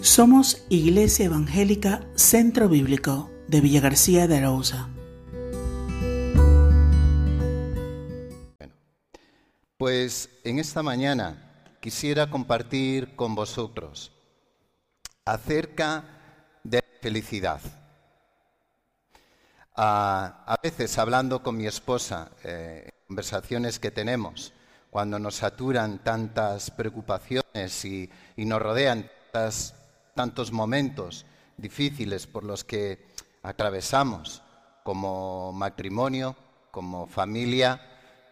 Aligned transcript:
Somos 0.00 0.64
Iglesia 0.68 1.26
Evangélica 1.26 2.06
Centro 2.14 2.68
Bíblico 2.68 3.30
de 3.48 3.60
Villa 3.60 3.80
García 3.80 4.28
de 4.28 4.36
Arauza. 4.36 4.88
Pues 9.76 10.30
en 10.44 10.60
esta 10.60 10.84
mañana 10.84 11.76
quisiera 11.80 12.30
compartir 12.30 13.16
con 13.16 13.34
vosotros 13.34 14.12
acerca 15.24 16.04
de 16.62 16.78
la 16.78 17.00
felicidad. 17.02 17.60
A, 19.74 20.58
veces 20.62 20.96
hablando 20.96 21.42
con 21.42 21.56
mi 21.56 21.66
esposa, 21.66 22.30
eh, 22.44 22.88
conversaciones 23.08 23.80
que 23.80 23.90
tenemos, 23.90 24.52
cuando 24.90 25.18
nos 25.18 25.36
saturan 25.36 25.98
tantas 26.04 26.70
preocupaciones 26.70 27.84
y, 27.84 28.10
nos 28.36 28.62
rodean 28.62 29.10
tantos 30.18 30.50
momentos 30.50 31.26
difíciles 31.56 32.26
por 32.26 32.42
los 32.42 32.64
que 32.64 33.06
atravesamos 33.44 34.42
como 34.82 35.52
matrimonio, 35.52 36.34
como 36.72 37.06
familia, 37.06 37.80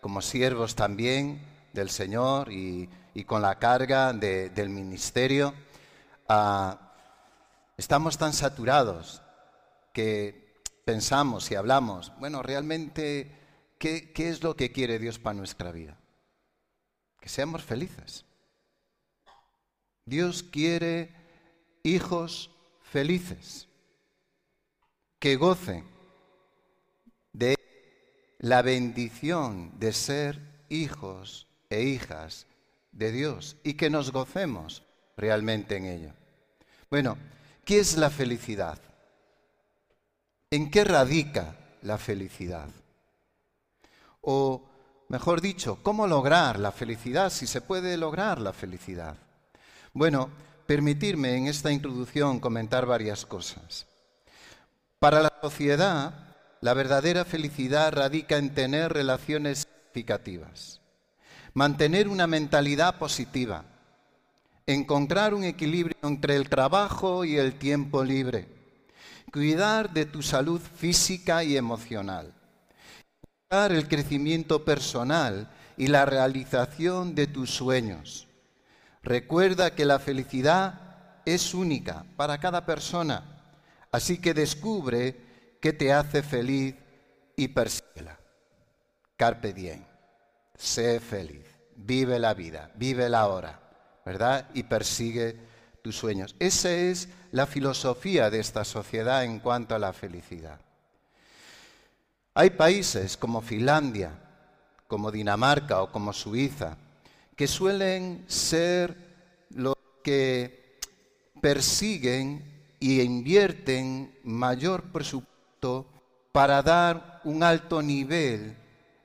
como 0.01 0.21
siervos 0.21 0.75
también 0.75 1.41
del 1.73 1.89
Señor 1.91 2.51
y, 2.51 2.91
con 3.25 3.41
la 3.41 3.61
carga 3.61 4.13
del 4.13 4.69
ministerio. 4.69 5.55
Ah, 6.29 6.93
estamos 7.77 8.19
tan 8.19 8.33
saturados 8.33 9.23
que 9.93 10.61
pensamos 10.85 11.49
y 11.53 11.55
hablamos, 11.55 12.13
bueno, 12.19 12.43
realmente, 12.43 13.31
¿qué, 13.79 14.13
¿qué 14.13 14.29
es 14.29 14.43
lo 14.43 14.57
que 14.57 14.73
quiere 14.73 14.99
Dios 14.99 15.21
para 15.21 15.35
nuestra 15.35 15.71
vida? 15.71 15.97
Que 17.21 17.29
seamos 17.29 17.63
felices. 17.63 18.25
Dios 20.05 20.43
quiere 20.43 21.16
hijos 21.87 22.51
felices, 22.83 23.69
que 25.19 25.37
gocen 25.37 25.85
de 27.33 27.57
la 28.39 28.63
bendición 28.63 29.79
de 29.79 29.93
ser 29.93 30.41
hijos 30.69 31.47
e 31.71 31.83
hijas 31.83 32.47
de 32.93 33.13
Dios 33.13 33.57
y 33.63 33.75
que 33.75 33.91
nos 33.91 34.13
gocemos 34.13 34.83
realmente 35.17 35.77
en 35.77 35.85
ello. 35.87 36.13
Bueno, 36.91 37.19
¿qué 37.65 37.79
es 37.79 37.97
la 37.97 38.11
felicidad? 38.11 38.79
¿En 40.51 40.71
qué 40.71 40.85
radica 40.85 41.57
la 41.83 41.99
felicidad? 41.99 42.69
O, 44.23 44.69
mejor 45.09 45.41
dicho, 45.41 45.79
¿cómo 45.83 46.07
lograr 46.07 46.59
la 46.59 46.73
felicidad 46.73 47.31
si 47.31 47.47
se 47.47 47.61
puede 47.61 47.97
lograr 47.97 48.41
la 48.41 48.53
felicidad? 48.53 49.17
Bueno, 49.93 50.31
permitirme 50.67 51.37
en 51.37 51.47
esta 51.47 51.71
introducción 51.73 52.41
comentar 52.41 52.87
varias 52.87 53.25
cosas. 53.25 53.87
Para 54.99 55.21
la 55.21 55.33
sociedad, 55.41 56.35
la 56.61 56.75
verdadera 56.75 57.25
felicidad 57.25 57.93
radica 57.93 58.39
en 58.39 58.55
tener 58.55 58.93
relaciones 58.93 59.67
significativas, 59.69 60.81
mantener 61.55 62.09
una 62.09 62.27
mentalidad 62.27 62.99
positiva, 62.99 63.65
encontrar 64.67 65.35
un 65.35 65.45
equilibrio 65.45 65.97
entre 66.03 66.37
el 66.37 66.49
trabajo 66.49 67.25
y 67.25 67.37
el 67.37 67.55
tiempo 67.55 68.03
libre, 68.03 68.49
cuidar 69.33 69.93
de 69.93 70.07
tu 70.07 70.23
salud 70.23 70.61
física 70.61 71.45
y 71.45 71.57
emocional, 71.57 72.33
el 73.51 73.87
crecimiento 73.87 74.65
personal 74.65 75.49
y 75.77 75.87
la 75.87 76.05
realización 76.05 77.15
de 77.15 77.29
tus 77.29 77.51
sueños, 77.51 78.26
Recuerda 79.07 79.73
que 79.73 79.85
la 79.85 80.01
felicidad 80.01 80.81
es 81.25 81.55
única 81.55 82.05
para 82.17 82.39
cada 82.39 82.67
persona, 82.67 83.23
así 83.93 84.19
que 84.19 84.35
descubre 84.35 85.15
qué 85.61 85.73
te 85.73 85.93
hace 85.93 86.25
feliz 86.25 86.75
y 87.37 87.47
persíguela. 87.47 88.19
Carpe 89.17 89.53
diem, 89.53 89.85
sé 90.57 90.99
feliz, 90.99 91.47
vive 91.77 92.19
la 92.19 92.35
vida, 92.35 92.73
vive 92.75 93.09
la 93.09 93.29
hora, 93.29 93.61
¿verdad? 94.05 94.49
Y 94.55 94.65
persigue 94.65 95.37
tus 95.83 95.97
sueños. 95.97 96.35
Esa 96.41 96.73
es 96.73 97.09
la 97.31 97.47
filosofía 97.47 98.29
de 98.29 98.41
esta 98.41 98.65
sociedad 98.65 99.23
en 99.23 99.39
cuanto 99.39 99.77
a 99.77 99.79
la 99.79 99.93
felicidad. 99.93 100.59
Hay 102.35 102.51
países 102.51 103.17
como 103.17 103.41
Finlandia, 103.41 104.11
como 104.89 105.13
Dinamarca 105.13 105.81
o 105.81 105.93
como 105.93 106.13
Suiza, 106.13 106.77
que 107.37 107.47
suelen 107.47 108.25
ser 108.27 108.97
los 109.51 109.77
que 110.03 110.79
persiguen 111.41 112.57
y 112.81 113.03
invierten 113.03 114.19
mayor 114.25 114.85
presupuesto 114.91 115.87
para 116.33 116.63
dar 116.63 117.21
un 117.25 117.43
alto 117.43 117.83
nivel 117.83 118.57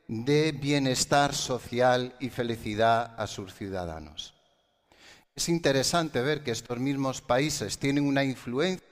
de 0.07 0.51
bienestar 0.51 1.35
social 1.35 2.15
y 2.19 2.29
felicidad 2.29 3.15
a 3.17 3.27
sus 3.27 3.53
ciudadanos. 3.53 4.33
Es 5.35 5.49
interesante 5.49 6.21
ver 6.21 6.43
que 6.43 6.51
estos 6.51 6.79
mismos 6.79 7.21
países 7.21 7.77
tienen 7.77 8.05
una 8.05 8.23
influencia 8.23 8.85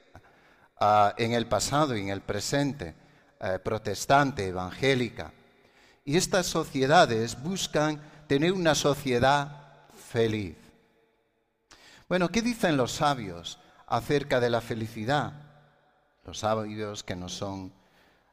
ah, 0.78 1.14
en 1.18 1.32
el 1.32 1.46
pasado 1.46 1.96
y 1.96 2.00
en 2.00 2.08
el 2.08 2.22
presente, 2.22 2.94
eh, 3.40 3.58
protestante, 3.62 4.46
evangélica, 4.46 5.32
y 6.04 6.16
estas 6.16 6.46
sociedades 6.46 7.40
buscan 7.42 8.00
tener 8.30 8.52
una 8.52 8.76
sociedad 8.76 9.88
feliz. 10.08 10.54
Bueno, 12.08 12.28
¿qué 12.28 12.42
dicen 12.42 12.76
los 12.76 12.92
sabios 12.92 13.58
acerca 13.88 14.38
de 14.38 14.48
la 14.48 14.60
felicidad? 14.60 15.32
Los 16.24 16.38
sabios 16.38 17.02
que 17.02 17.16
no 17.16 17.28
son 17.28 17.72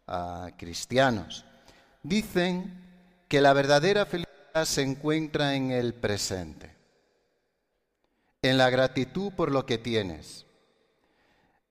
ah, 0.06 0.52
cristianos. 0.56 1.46
Dicen 2.04 2.80
que 3.28 3.42
la 3.42 3.54
verdadera 3.54 4.06
felicidad 4.06 4.66
se 4.66 4.84
encuentra 4.84 5.56
en 5.56 5.72
el 5.72 5.96
presente, 5.96 6.76
en 8.44 8.60
la 8.60 8.70
gratitud 8.70 9.34
por 9.34 9.52
lo 9.52 9.66
que 9.66 9.80
tienes, 9.80 10.46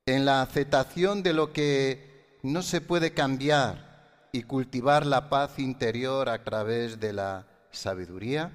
en 0.05 0.25
la 0.25 0.43
aceptación 0.43 1.23
de 1.23 1.33
lo 1.33 1.53
que 1.53 2.41
no 2.43 2.63
se 2.63 2.81
puede 2.81 3.15
cambiar 3.15 4.29
y 4.33 4.43
cultivar 4.43 5.07
la 5.07 5.29
paz 5.29 5.61
interior 5.61 6.29
a 6.29 6.43
través 6.43 6.99
de 6.99 7.13
la 7.13 7.47
sabiduría 7.77 8.53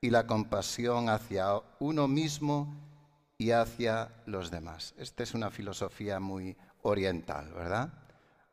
y 0.00 0.10
la 0.10 0.26
compasión 0.26 1.08
hacia 1.08 1.60
uno 1.80 2.08
mismo 2.08 2.74
y 3.38 3.52
hacia 3.52 4.10
los 4.26 4.50
demás. 4.50 4.94
Esta 4.98 5.22
es 5.22 5.34
una 5.34 5.50
filosofía 5.50 6.20
muy 6.20 6.56
oriental, 6.82 7.52
¿verdad? 7.52 7.92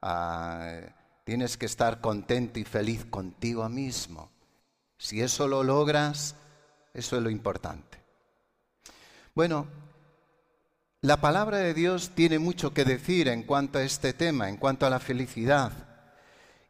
Ah, 0.02 0.80
tienes 1.24 1.58
que 1.58 1.66
estar 1.66 2.02
contento 2.02 2.60
y 2.60 2.64
feliz 2.64 3.06
contigo 3.06 3.68
mismo. 3.70 4.30
Si 4.98 5.22
eso 5.22 5.48
lo 5.48 5.64
logras, 5.64 6.36
eso 6.94 7.18
es 7.18 7.24
lo 7.24 7.30
importante. 7.30 8.04
Bueno, 9.34 9.68
la 11.02 11.18
palabra 11.18 11.58
de 11.58 11.74
Dios 11.74 12.12
tiene 12.16 12.40
mucho 12.40 12.74
que 12.74 12.86
decir 12.86 13.28
en 13.28 13.44
cuanto 13.44 13.80
a 13.80 13.84
este 13.84 14.14
tema, 14.14 14.50
en 14.50 14.58
cuanto 14.58 14.86
a 14.86 14.90
la 14.90 15.00
felicidad. 15.00 15.72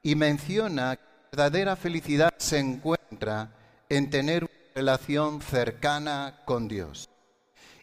Y 0.02 0.16
menciona 0.16 1.00
verdadera 1.36 1.76
felicidad 1.76 2.34
se 2.38 2.60
encuentra 2.60 3.52
en 3.90 4.10
tener 4.10 4.46
una 4.46 4.54
relación 4.74 5.42
cercana 5.42 6.40
con 6.46 6.70
Dios, 6.70 7.10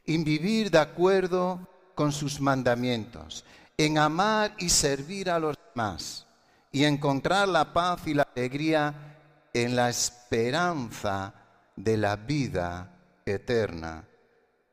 en 0.07 0.25
vivir 0.25 0.71
de 0.71 0.79
acuerdo 0.79 1.69
con 1.95 2.13
sus 2.13 2.41
mandamientos, 2.41 3.45
en 3.77 3.99
amar 3.99 4.55
y 4.59 4.71
servir 4.71 5.29
a 5.29 5.39
los 5.39 5.55
demás 5.69 6.27
y 6.71 6.85
encontrar 6.85 7.47
la 7.47 7.75
paz 7.75 8.07
y 8.07 8.15
la 8.15 8.27
alegría 8.35 9.19
en 9.53 9.77
la 9.77 9.91
esperanza 9.91 11.35
de 11.77 11.99
la 11.99 12.17
vida 12.17 12.91
eterna 13.27 14.03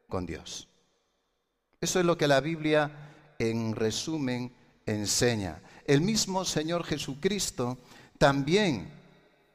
con 0.07 0.25
Dios. 0.25 0.69
Eso 1.81 1.99
es 1.99 2.05
lo 2.05 2.17
que 2.17 2.29
la 2.29 2.39
Biblia 2.39 2.89
en 3.39 3.75
resumen 3.75 4.53
enseña. 4.85 5.61
El 5.85 5.99
mismo 5.99 6.45
Señor 6.45 6.85
Jesucristo 6.85 7.77
también 8.19 8.91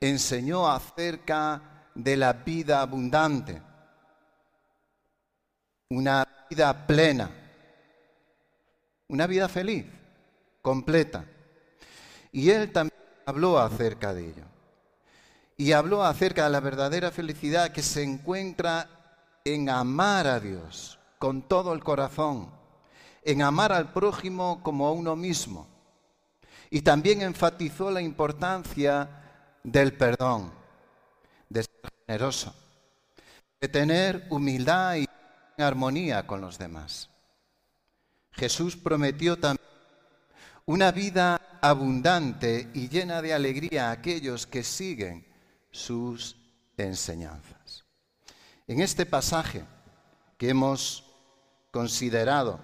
enseñó 0.00 0.68
acerca 0.68 1.90
de 1.94 2.16
la 2.16 2.32
vida 2.32 2.80
abundante, 2.80 3.60
una 5.90 6.26
vida 6.50 6.86
plena, 6.86 7.30
una 9.08 9.26
vida 9.26 9.48
feliz, 9.48 9.84
completa. 10.62 11.24
Y 12.32 12.50
él 12.50 12.72
también 12.72 12.98
habló 13.26 13.58
acerca 13.58 14.12
de 14.14 14.28
ello. 14.30 14.44
Y 15.56 15.72
habló 15.72 16.02
acerca 16.02 16.44
de 16.44 16.50
la 16.50 16.60
verdadera 16.60 17.12
felicidad 17.12 17.70
que 17.70 17.82
se 17.82 18.02
encuentra 18.02 18.88
en 19.44 19.68
amar 19.68 20.26
a 20.26 20.40
Dios 20.40 20.98
con 21.18 21.42
todo 21.42 21.74
el 21.74 21.84
corazón, 21.84 22.50
en 23.22 23.42
amar 23.42 23.72
al 23.72 23.92
prójimo 23.92 24.62
como 24.62 24.88
a 24.88 24.92
uno 24.92 25.14
mismo 25.14 25.73
y 26.74 26.82
también 26.82 27.22
enfatizó 27.22 27.88
la 27.88 28.02
importancia 28.02 29.08
del 29.62 29.96
perdón, 29.96 30.52
de 31.48 31.62
ser 31.62 31.92
generoso, 32.04 32.52
de 33.60 33.68
tener 33.68 34.26
humildad 34.28 34.96
y 34.96 35.06
armonía 35.56 36.26
con 36.26 36.40
los 36.40 36.58
demás. 36.58 37.10
Jesús 38.32 38.76
prometió 38.76 39.38
también 39.38 39.68
una 40.66 40.90
vida 40.90 41.40
abundante 41.62 42.68
y 42.74 42.88
llena 42.88 43.22
de 43.22 43.34
alegría 43.34 43.90
a 43.90 43.92
aquellos 43.92 44.44
que 44.44 44.64
siguen 44.64 45.24
sus 45.70 46.36
enseñanzas. 46.76 47.84
En 48.66 48.80
este 48.80 49.06
pasaje 49.06 49.62
que 50.36 50.48
hemos 50.48 51.04
considerado 51.70 52.58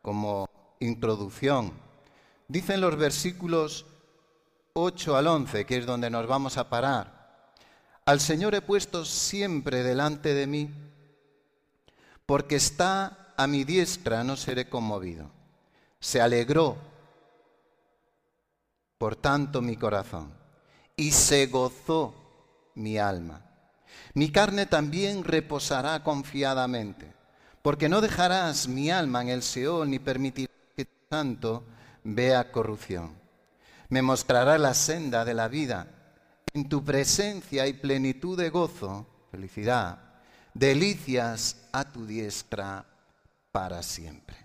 como 0.00 0.48
introducción, 0.78 1.85
dicen 2.48 2.80
los 2.80 2.96
versículos 2.96 3.86
8 4.74 5.16
al 5.16 5.26
11, 5.26 5.64
que 5.64 5.78
es 5.78 5.86
donde 5.86 6.10
nos 6.10 6.26
vamos 6.26 6.56
a 6.58 6.68
parar, 6.68 7.54
al 8.04 8.20
Señor 8.20 8.54
he 8.54 8.60
puesto 8.60 9.04
siempre 9.04 9.82
delante 9.82 10.34
de 10.34 10.46
mí, 10.46 10.70
porque 12.24 12.56
está 12.56 13.34
a 13.36 13.46
mi 13.46 13.64
diestra, 13.64 14.22
no 14.24 14.36
seré 14.36 14.68
conmovido. 14.68 15.30
Se 15.98 16.20
alegró, 16.20 16.76
por 18.98 19.16
tanto, 19.16 19.60
mi 19.60 19.76
corazón, 19.76 20.32
y 20.96 21.10
se 21.10 21.46
gozó 21.46 22.14
mi 22.74 22.98
alma. 22.98 23.42
Mi 24.14 24.30
carne 24.30 24.66
también 24.66 25.24
reposará 25.24 26.02
confiadamente, 26.02 27.12
porque 27.62 27.88
no 27.88 28.00
dejarás 28.00 28.68
mi 28.68 28.90
alma 28.90 29.22
en 29.22 29.30
el 29.30 29.42
Seol, 29.42 29.90
ni 29.90 29.98
permitirás 29.98 30.54
que 30.76 30.84
tu 30.84 30.96
santo 31.10 31.64
vea 32.14 32.50
corrupción 32.50 33.26
me 33.88 34.02
mostrará 34.02 34.58
la 34.58 34.74
senda 34.74 35.24
de 35.24 35.34
la 35.34 35.48
vida. 35.48 35.86
En 36.52 36.68
tu 36.68 36.84
presencia 36.84 37.64
hay 37.64 37.74
plenitud 37.74 38.38
de 38.38 38.50
gozo, 38.50 39.06
felicidad, 39.30 39.98
delicias 40.54 41.68
a 41.72 41.84
tu 41.84 42.06
diestra 42.06 42.84
para 43.52 43.82
siempre. 43.82 44.36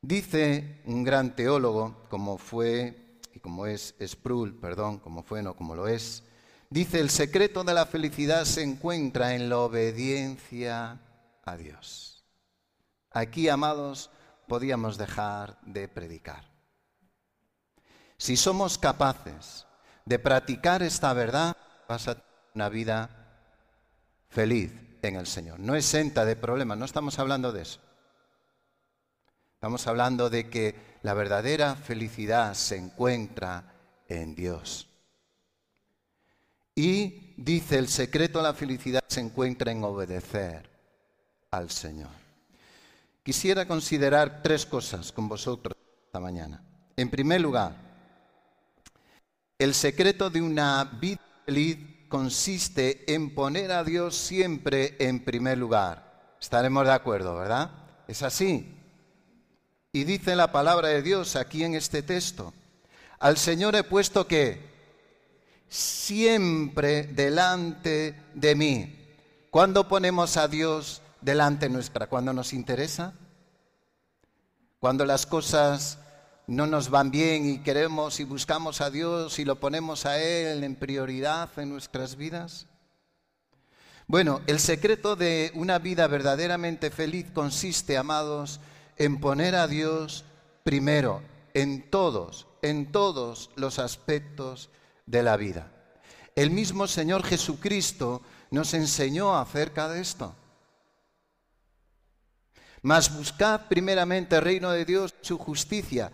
Dice 0.00 0.82
un 0.84 1.04
gran 1.04 1.34
teólogo, 1.34 2.06
como 2.08 2.38
fue 2.38 3.18
y 3.34 3.40
como 3.40 3.66
es 3.66 3.94
Sproul, 4.00 4.54
perdón, 4.54 4.98
como 4.98 5.22
fue, 5.22 5.42
no 5.42 5.56
como 5.56 5.74
lo 5.74 5.88
es, 5.88 6.22
dice, 6.70 7.00
el 7.00 7.10
secreto 7.10 7.64
de 7.64 7.74
la 7.74 7.86
felicidad 7.86 8.44
se 8.44 8.62
encuentra 8.62 9.34
en 9.34 9.48
la 9.48 9.58
obediencia 9.58 11.00
a 11.44 11.56
Dios. 11.56 12.24
Aquí, 13.10 13.48
amados, 13.48 14.10
podíamos 14.46 14.96
dejar 14.96 15.58
de 15.62 15.88
predicar. 15.88 16.55
Si 18.18 18.36
somos 18.36 18.78
capaces 18.78 19.66
de 20.04 20.18
practicar 20.18 20.82
esta 20.82 21.12
verdad, 21.12 21.56
vas 21.88 22.08
a 22.08 22.14
tener 22.14 22.26
una 22.54 22.68
vida 22.68 23.10
feliz 24.28 24.72
en 25.02 25.16
el 25.16 25.26
Señor. 25.26 25.60
No 25.60 25.74
exenta 25.74 26.24
de 26.24 26.36
problemas, 26.36 26.78
no 26.78 26.84
estamos 26.84 27.18
hablando 27.18 27.52
de 27.52 27.62
eso. 27.62 27.80
Estamos 29.54 29.86
hablando 29.86 30.30
de 30.30 30.48
que 30.48 30.74
la 31.02 31.14
verdadera 31.14 31.74
felicidad 31.74 32.54
se 32.54 32.76
encuentra 32.76 33.74
en 34.08 34.34
Dios. 34.34 34.88
Y 36.74 37.34
dice, 37.36 37.78
el 37.78 37.88
secreto 37.88 38.38
de 38.38 38.44
la 38.44 38.54
felicidad 38.54 39.02
se 39.08 39.20
encuentra 39.20 39.72
en 39.72 39.82
obedecer 39.82 40.68
al 41.50 41.70
Señor. 41.70 42.10
Quisiera 43.22 43.66
considerar 43.66 44.42
tres 44.42 44.66
cosas 44.66 45.10
con 45.10 45.28
vosotros 45.28 45.74
esta 46.06 46.20
mañana. 46.20 46.62
En 46.96 47.10
primer 47.10 47.40
lugar, 47.40 47.85
el 49.58 49.74
secreto 49.74 50.30
de 50.30 50.42
una 50.42 50.84
vida 50.84 51.20
feliz 51.44 51.78
consiste 52.08 53.12
en 53.12 53.34
poner 53.34 53.72
a 53.72 53.84
Dios 53.84 54.16
siempre 54.16 54.96
en 54.98 55.24
primer 55.24 55.58
lugar. 55.58 56.36
Estaremos 56.40 56.84
de 56.86 56.92
acuerdo, 56.92 57.36
¿verdad? 57.36 57.70
Es 58.06 58.22
así. 58.22 58.74
Y 59.92 60.04
dice 60.04 60.36
la 60.36 60.52
palabra 60.52 60.88
de 60.88 61.02
Dios 61.02 61.36
aquí 61.36 61.64
en 61.64 61.74
este 61.74 62.02
texto, 62.02 62.52
al 63.18 63.38
Señor 63.38 63.74
he 63.76 63.82
puesto 63.82 64.26
que 64.26 64.60
siempre 65.68 67.04
delante 67.04 68.14
de 68.34 68.54
mí. 68.54 69.06
¿Cuándo 69.50 69.88
ponemos 69.88 70.36
a 70.36 70.48
Dios 70.48 71.00
delante 71.22 71.70
nuestra? 71.70 72.08
¿Cuando 72.08 72.34
nos 72.34 72.52
interesa? 72.52 73.14
Cuando 74.78 75.06
las 75.06 75.24
cosas 75.24 75.98
no 76.46 76.66
nos 76.66 76.90
van 76.90 77.10
bien 77.10 77.48
y 77.48 77.58
queremos 77.58 78.20
y 78.20 78.24
buscamos 78.24 78.80
a 78.80 78.90
Dios 78.90 79.38
y 79.38 79.44
lo 79.44 79.58
ponemos 79.58 80.06
a 80.06 80.20
Él 80.20 80.62
en 80.62 80.76
prioridad 80.76 81.50
en 81.58 81.70
nuestras 81.70 82.16
vidas? 82.16 82.66
Bueno, 84.06 84.40
el 84.46 84.60
secreto 84.60 85.16
de 85.16 85.50
una 85.54 85.80
vida 85.80 86.06
verdaderamente 86.06 86.90
feliz 86.90 87.26
consiste, 87.32 87.96
amados, 87.96 88.60
en 88.96 89.18
poner 89.18 89.56
a 89.56 89.66
Dios 89.66 90.24
primero 90.62 91.22
en 91.54 91.90
todos, 91.90 92.46
en 92.62 92.92
todos 92.92 93.50
los 93.56 93.78
aspectos 93.78 94.70
de 95.06 95.22
la 95.22 95.36
vida. 95.36 95.72
El 96.36 96.50
mismo 96.50 96.86
Señor 96.86 97.24
Jesucristo 97.24 98.22
nos 98.50 98.74
enseñó 98.74 99.36
acerca 99.36 99.88
de 99.88 100.00
esto. 100.00 100.34
Mas 102.82 103.16
buscad 103.16 103.62
primeramente 103.68 104.36
el 104.36 104.42
reino 104.42 104.70
de 104.70 104.84
Dios, 104.84 105.14
su 105.22 105.38
justicia, 105.38 106.12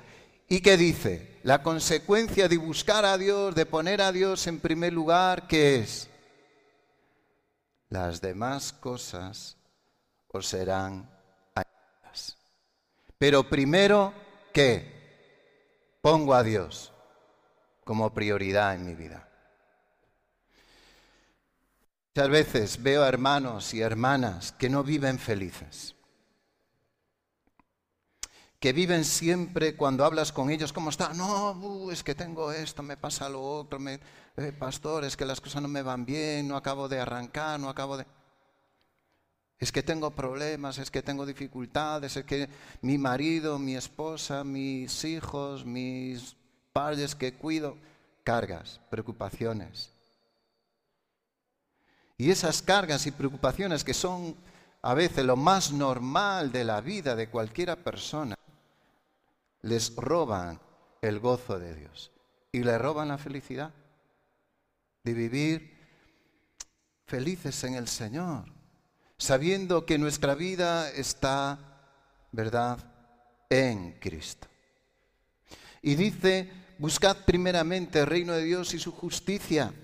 ¿Y 0.52 0.60
qué 0.60 0.76
dice? 0.76 1.40
La 1.44 1.62
consecuencia 1.62 2.46
de 2.46 2.58
buscar 2.58 3.06
a 3.06 3.16
Dios, 3.16 3.54
de 3.54 3.64
poner 3.64 4.02
a 4.02 4.12
Dios 4.12 4.46
en 4.46 4.60
primer 4.60 4.93
lugar, 4.93 5.46
¿qué 5.49 5.76
es? 5.76 6.10
Las 7.88 8.20
demás 8.20 8.75
cosas 8.75 9.56
os 10.28 10.46
serán 10.46 11.08
añadidas. 11.54 12.37
Pero 13.16 13.49
primero, 13.49 14.12
¿qué? 14.52 15.96
Pongo 16.02 16.34
a 16.34 16.43
Dios 16.43 16.93
como 17.82 18.12
prioridad 18.12 18.75
en 18.75 18.84
mi 18.84 18.94
vida. 18.94 19.26
Muchas 22.14 22.28
veces 22.28 22.82
veo 22.82 23.05
a 23.05 23.08
hermanos 23.08 23.72
y 23.72 23.81
hermanas 23.81 24.52
que 24.52 24.69
no 24.69 24.84
viven 24.84 25.19
felices 25.19 25.94
que 28.62 28.73
viven 28.73 29.05
siempre 29.05 29.75
cuando 29.75 30.05
hablas 30.05 30.31
con 30.31 30.49
ellos, 30.49 30.73
¿cómo 30.73 30.91
está? 30.91 31.12
No, 31.14 31.50
uh, 31.50 31.91
es 31.91 32.05
que 32.05 32.14
tengo 32.14 32.53
esto, 32.53 32.81
me 32.85 32.97
pasa 32.97 33.29
lo 33.29 33.43
otro, 33.43 33.81
eh, 33.88 34.53
pastor, 34.56 35.03
es 35.03 35.17
que 35.17 35.25
las 35.25 35.41
cosas 35.41 35.62
no 35.62 35.67
me 35.67 35.82
van 35.82 36.06
bien, 36.06 36.47
no 36.47 36.56
acabo 36.56 36.88
de 36.88 37.00
arrancar, 37.00 37.59
no 37.59 37.69
acabo 37.69 37.97
de... 37.97 38.06
Es 39.59 39.73
que 39.73 39.82
tengo 39.82 40.12
problemas, 40.12 40.79
es 40.79 40.93
que 40.93 41.03
tengo 41.03 41.26
dificultades, 41.26 42.17
es 42.17 42.25
que 42.25 42.48
mi 42.82 42.98
marido, 42.98 43.58
mi 43.58 43.75
esposa, 43.75 44.44
mis 44.44 45.05
hijos, 45.06 45.67
mis 45.67 46.36
padres 46.72 47.17
que 47.17 47.34
cuido, 47.34 47.77
cargas, 48.22 48.81
preocupaciones. 48.91 49.91
Y 52.17 52.31
esas 52.31 52.63
cargas 52.63 53.08
y 53.08 53.10
preocupaciones 53.10 53.82
que 53.82 53.93
son 53.93 54.36
a 54.82 54.94
veces 54.94 55.25
lo 55.25 55.34
más 55.34 55.72
normal 55.72 56.53
de 56.53 56.63
la 56.63 56.81
vida 56.81 57.17
de 57.17 57.29
cualquiera 57.29 57.75
persona, 57.75 58.36
les 59.62 59.94
roban 59.96 60.60
el 61.00 61.20
gozo 61.20 61.58
de 61.58 61.74
Dios 61.74 62.10
y 62.50 62.62
le 62.62 62.76
roban 62.78 63.08
la 63.08 63.19
felicidad 63.19 63.72
de 65.04 65.14
vivir 65.14 65.72
felices 67.06 67.64
en 67.64 67.74
el 67.74 67.88
Señor, 67.88 68.44
sabiendo 69.19 69.84
que 69.84 69.98
nuestra 69.98 70.34
vida 70.34 70.90
está, 70.90 71.58
¿verdad?, 72.31 72.78
en 73.50 73.98
Cristo. 74.00 74.48
Y 75.82 75.94
dice, 75.94 76.50
buscad 76.78 77.16
primeramente 77.24 78.00
el 78.00 78.06
reino 78.06 78.32
de 78.32 78.44
Dios 78.44 78.72
y 78.74 78.78
su 78.78 78.92
justicia. 78.92 79.74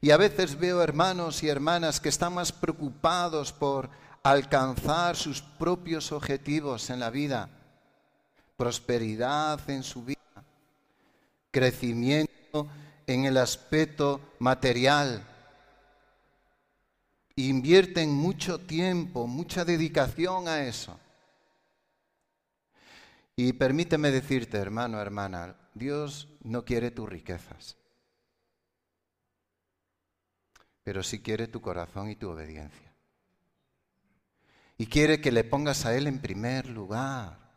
Y 0.00 0.10
a 0.10 0.16
veces 0.16 0.56
veo 0.58 0.82
hermanos 0.82 1.42
y 1.42 1.48
hermanas 1.48 1.98
que 1.98 2.08
están 2.08 2.34
más 2.34 2.52
preocupados 2.52 3.52
por 3.52 3.90
alcanzar 4.22 5.16
sus 5.16 5.40
propios 5.40 6.12
objetivos 6.12 6.90
en 6.90 7.00
la 7.00 7.10
vida 7.10 7.57
prosperidad 8.58 9.70
en 9.70 9.84
su 9.84 10.04
vida, 10.04 10.18
crecimiento 11.52 12.68
en 13.06 13.24
el 13.24 13.36
aspecto 13.36 14.34
material. 14.40 15.24
Invierten 17.36 18.10
mucho 18.10 18.58
tiempo, 18.58 19.28
mucha 19.28 19.64
dedicación 19.64 20.48
a 20.48 20.64
eso. 20.64 20.98
Y 23.36 23.52
permíteme 23.52 24.10
decirte, 24.10 24.58
hermano, 24.58 25.00
hermana, 25.00 25.56
Dios 25.72 26.26
no 26.42 26.64
quiere 26.64 26.90
tus 26.90 27.08
riquezas, 27.08 27.76
pero 30.82 31.04
sí 31.04 31.22
quiere 31.22 31.46
tu 31.46 31.60
corazón 31.60 32.10
y 32.10 32.16
tu 32.16 32.28
obediencia. 32.28 32.92
Y 34.76 34.86
quiere 34.86 35.20
que 35.20 35.30
le 35.30 35.44
pongas 35.44 35.86
a 35.86 35.96
Él 35.96 36.08
en 36.08 36.18
primer 36.18 36.66
lugar. 36.68 37.47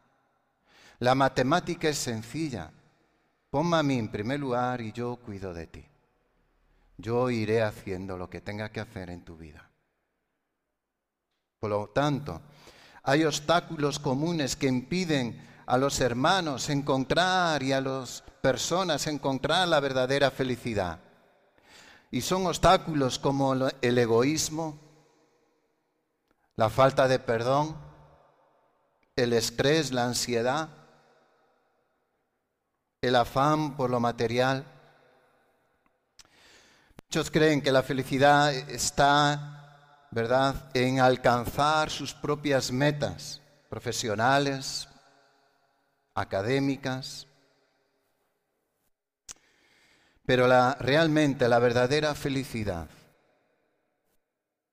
La 1.01 1.15
matemática 1.15 1.89
es 1.89 1.98
sencilla. 1.98 2.72
Ponme 3.50 3.77
a 3.77 3.81
mí 3.81 3.98
en 3.98 4.12
primer 4.12 4.39
lugar 4.39 4.81
y 4.81 4.91
yo 4.91 5.15
cuido 5.15 5.51
de 5.51 5.65
ti. 5.65 5.84
Yo 6.96 7.31
iré 7.31 7.63
haciendo 7.63 8.17
lo 8.17 8.29
que 8.29 8.39
tenga 8.39 8.72
que 8.72 8.81
hacer 8.81 9.10
en 9.10 9.25
tu 9.25 9.36
vida. 9.36 9.67
Por 11.60 11.72
lo 11.72 11.88
tanto, 11.88 12.39
hay 13.01 13.24
obstáculos 13.24 13.98
comunes 13.98 14.55
que 14.55 14.67
impiden 14.67 15.41
a 15.65 15.75
los 15.75 16.00
hermanos 16.01 16.70
encontrar 16.70 17.63
y 17.63 17.74
a 17.74 17.81
las 17.81 18.22
personas 18.43 19.08
encontrar 19.08 19.67
la 19.67 19.79
verdadera 19.79 20.29
felicidad. 20.29 21.00
Y 22.12 22.22
son 22.22 22.46
obstáculos 22.46 23.17
como 23.17 23.55
el 23.55 23.98
egoísmo, 23.98 24.77
la 26.58 26.70
falta 26.70 27.08
de 27.08 27.17
perdón, 27.17 27.75
el 29.15 29.34
estrés, 29.34 29.91
la 29.91 30.05
ansiedad, 30.05 30.80
el 33.01 33.15
afán 33.15 33.75
por 33.75 33.89
lo 33.89 34.00
material. 34.00 34.63
Muchos 37.05 37.31
creen 37.31 37.62
que 37.62 37.72
la 37.72 37.81
felicidad 37.81 38.53
está, 38.53 40.08
¿verdad?, 40.12 40.70
en 40.75 41.00
alcanzar 41.00 41.89
sus 41.89 42.13
propias 42.13 42.72
metas 42.72 43.41
profesionales, 43.70 44.88
académicas. 46.13 47.25
Pero 50.24 50.48
la, 50.48 50.77
realmente 50.79 51.50
la 51.50 51.58
verdadera 51.58 52.13
felicidad 52.13 52.88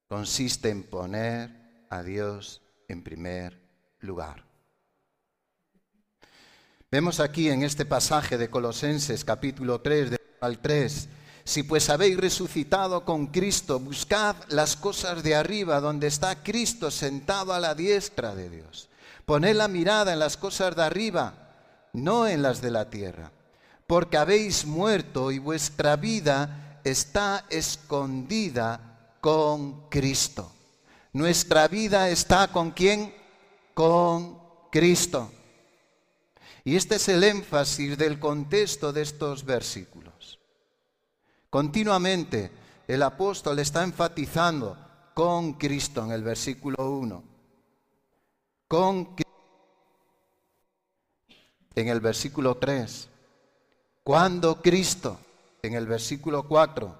consiste 0.06 0.68
en 0.68 0.82
poner 0.82 1.86
a 1.88 2.02
Dios 2.02 2.60
en 2.88 3.02
primer 3.02 3.58
lugar. 4.00 4.47
Vemos 6.90 7.20
aquí 7.20 7.50
en 7.50 7.64
este 7.64 7.84
pasaje 7.84 8.38
de 8.38 8.48
Colosenses 8.48 9.22
capítulo 9.22 9.82
3, 9.82 10.12
de 10.12 10.20
al 10.40 10.58
3, 10.58 11.08
si 11.44 11.62
pues 11.62 11.90
habéis 11.90 12.16
resucitado 12.16 13.04
con 13.04 13.26
Cristo, 13.26 13.78
buscad 13.78 14.36
las 14.48 14.74
cosas 14.74 15.22
de 15.22 15.34
arriba, 15.34 15.82
donde 15.82 16.06
está 16.06 16.42
Cristo 16.42 16.90
sentado 16.90 17.52
a 17.52 17.60
la 17.60 17.74
diestra 17.74 18.34
de 18.34 18.48
Dios. 18.48 18.88
Poned 19.26 19.54
la 19.54 19.68
mirada 19.68 20.14
en 20.14 20.18
las 20.18 20.38
cosas 20.38 20.74
de 20.76 20.82
arriba, 20.82 21.34
no 21.92 22.26
en 22.26 22.40
las 22.40 22.62
de 22.62 22.70
la 22.70 22.88
tierra, 22.88 23.32
porque 23.86 24.16
habéis 24.16 24.64
muerto 24.64 25.30
y 25.30 25.38
vuestra 25.38 25.96
vida 25.96 26.80
está 26.84 27.44
escondida 27.50 29.16
con 29.20 29.90
Cristo. 29.90 30.50
Nuestra 31.12 31.68
vida 31.68 32.08
está 32.08 32.48
con 32.48 32.70
quién? 32.70 33.14
Con 33.74 34.38
Cristo. 34.72 35.32
Y 36.68 36.76
este 36.76 36.96
es 36.96 37.08
el 37.08 37.24
énfasis 37.24 37.96
del 37.96 38.20
contexto 38.20 38.92
de 38.92 39.00
estos 39.00 39.42
versículos. 39.42 40.38
Continuamente 41.48 42.52
el 42.86 43.02
apóstol 43.02 43.58
está 43.58 43.82
enfatizando 43.82 44.76
con 45.14 45.54
Cristo 45.54 46.04
en 46.04 46.10
el 46.10 46.22
versículo 46.22 46.90
1. 46.90 47.24
Con 48.68 49.16
en 51.74 51.88
el 51.88 52.00
versículo 52.00 52.58
3. 52.58 53.08
Cuando 54.04 54.60
Cristo 54.60 55.18
en 55.62 55.72
el 55.72 55.86
versículo 55.86 56.46
4. 56.46 56.98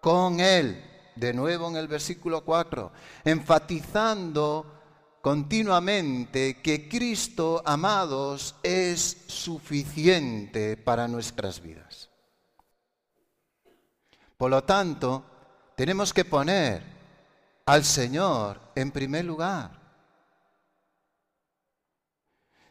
Con 0.00 0.40
Él 0.40 0.82
de 1.16 1.34
nuevo 1.34 1.68
en 1.68 1.76
el 1.76 1.86
versículo 1.86 2.46
4. 2.46 2.90
Enfatizando 3.26 4.81
continuamente 5.22 6.60
que 6.60 6.88
Cristo, 6.88 7.62
amados, 7.64 8.56
es 8.64 9.22
suficiente 9.28 10.76
para 10.76 11.06
nuestras 11.06 11.62
vidas. 11.62 12.10
Por 14.36 14.50
lo 14.50 14.64
tanto, 14.64 15.24
tenemos 15.76 16.12
que 16.12 16.24
poner 16.24 16.82
al 17.66 17.84
Señor 17.84 18.60
en 18.74 18.90
primer 18.90 19.24
lugar. 19.24 19.80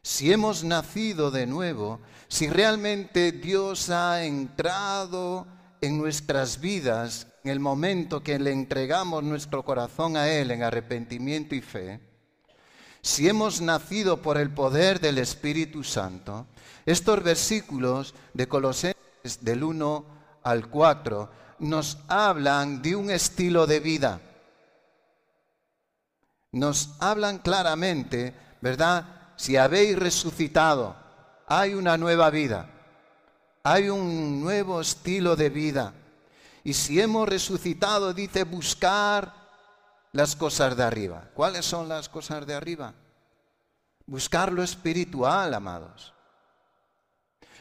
Si 0.04 0.34
hemos 0.34 0.66
nacido 0.66 1.32
de 1.32 1.48
nuevo, 1.48 2.02
si 2.28 2.50
realmente 2.50 3.32
Dios 3.32 3.90
ha 3.90 4.26
entrado 4.26 5.48
en 5.80 5.98
nuestras 5.98 6.60
vidas 6.60 7.28
en 7.46 7.52
el 7.52 7.62
momento 7.62 8.22
que 8.22 8.38
le 8.40 8.52
entregamos 8.52 9.24
nuestro 9.24 9.64
corazón 9.64 10.18
a 10.18 10.28
Él 10.28 10.52
en 10.52 10.64
arrepentimiento 10.64 11.56
y 11.56 11.62
fe, 11.62 12.11
si 13.02 13.28
hemos 13.28 13.62
nacido 13.62 14.22
por 14.22 14.38
el 14.38 14.52
poder 14.52 15.00
del 15.00 15.18
Espíritu 15.18 15.84
Santo, 15.84 16.46
estos 16.86 17.24
versículos 17.24 18.14
de 18.34 18.48
Colosenses 18.48 19.40
del 19.42 19.64
1 19.64 20.06
al 20.44 20.70
4 20.70 21.30
nos 21.60 21.98
hablan 22.08 22.82
de 22.82 22.96
un 22.96 23.10
estilo 23.10 23.68
de 23.68 23.80
vida. 23.80 24.20
Nos 26.52 26.90
hablan 27.00 27.40
claramente, 27.40 28.36
¿verdad? 28.62 29.34
Si 29.36 29.58
habéis 29.58 29.98
resucitado, 29.98 30.96
hay 31.48 31.74
una 31.74 31.98
nueva 31.98 32.30
vida, 32.30 32.70
hay 33.64 33.90
un 33.90 34.42
nuevo 34.42 34.82
estilo 34.82 35.36
de 35.36 35.50
vida. 35.50 35.94
Y 36.64 36.74
si 36.74 37.00
hemos 37.00 37.28
resucitado, 37.28 38.14
dice 38.14 38.44
buscar 38.44 39.41
las 40.12 40.36
cosas 40.36 40.76
de 40.76 40.84
arriba. 40.84 41.30
¿Cuáles 41.34 41.66
son 41.66 41.88
las 41.88 42.10
cosas 42.10 42.46
de 42.46 42.54
arriba? 42.54 42.94
Buscar 44.06 44.52
lo 44.52 44.64
espiritual, 44.64 45.54
amados. 45.54 46.14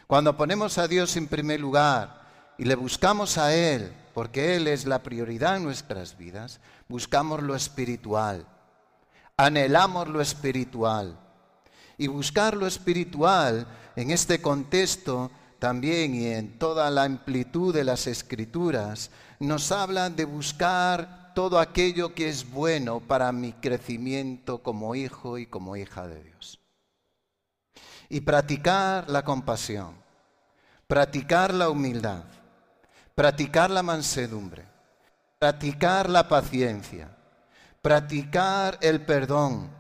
Cuando 0.07 0.37
ponemos 0.37 0.78
a 0.78 0.88
Dios 0.88 1.16
en 1.16 1.28
primer 1.28 1.61
lugar 1.61 2.23
y 2.59 2.64
le 2.64 2.75
buscamos 2.75 3.38
a 3.38 3.54
Él, 3.54 3.92
porque 4.14 4.57
Él 4.57 4.66
es 4.66 4.85
la 4.85 5.02
prioridad 5.02 5.57
en 5.57 5.64
nuestras 5.64 6.16
vidas, 6.16 6.61
buscamos 6.88 7.42
lo 7.42 7.54
espiritual, 7.54 8.45
anhelamos 9.37 10.09
lo 10.09 10.21
espiritual. 10.21 11.16
Y 11.97 12.09
buscar 12.09 12.57
lo 12.57 12.66
espiritual 12.66 13.66
en 13.95 14.11
este 14.11 14.40
contexto 14.40 15.30
también 15.59 16.14
y 16.14 16.26
en 16.28 16.59
toda 16.59 16.90
la 16.90 17.04
amplitud 17.04 17.75
de 17.75 17.85
las 17.85 18.07
escrituras 18.07 19.11
nos 19.38 19.71
habla 19.71 20.09
de 20.09 20.25
buscar 20.25 21.19
todo 21.40 21.59
aquello 21.59 22.14
que 22.14 22.28
es 22.28 22.50
bueno 22.50 23.00
para 23.00 23.32
mi 23.32 23.54
crecimiento 23.54 24.62
como 24.62 24.94
hijo 24.94 25.38
y 25.38 25.47
como 25.47 25.75
hija 25.75 26.06
de 26.06 26.23
Dios. 26.23 26.61
Y 28.11 28.20
practicar 28.20 29.09
la 29.09 29.25
compasión, 29.25 29.94
practicar 30.87 31.54
la 31.54 31.70
humildad, 31.70 32.25
practicar 33.14 33.70
la 33.70 33.82
mansedumbre, 33.82 34.66
practicar 35.38 36.11
la 36.11 36.28
paciencia, 36.28 37.09
practicar 37.80 38.76
el 38.82 39.00
perdón, 39.00 39.70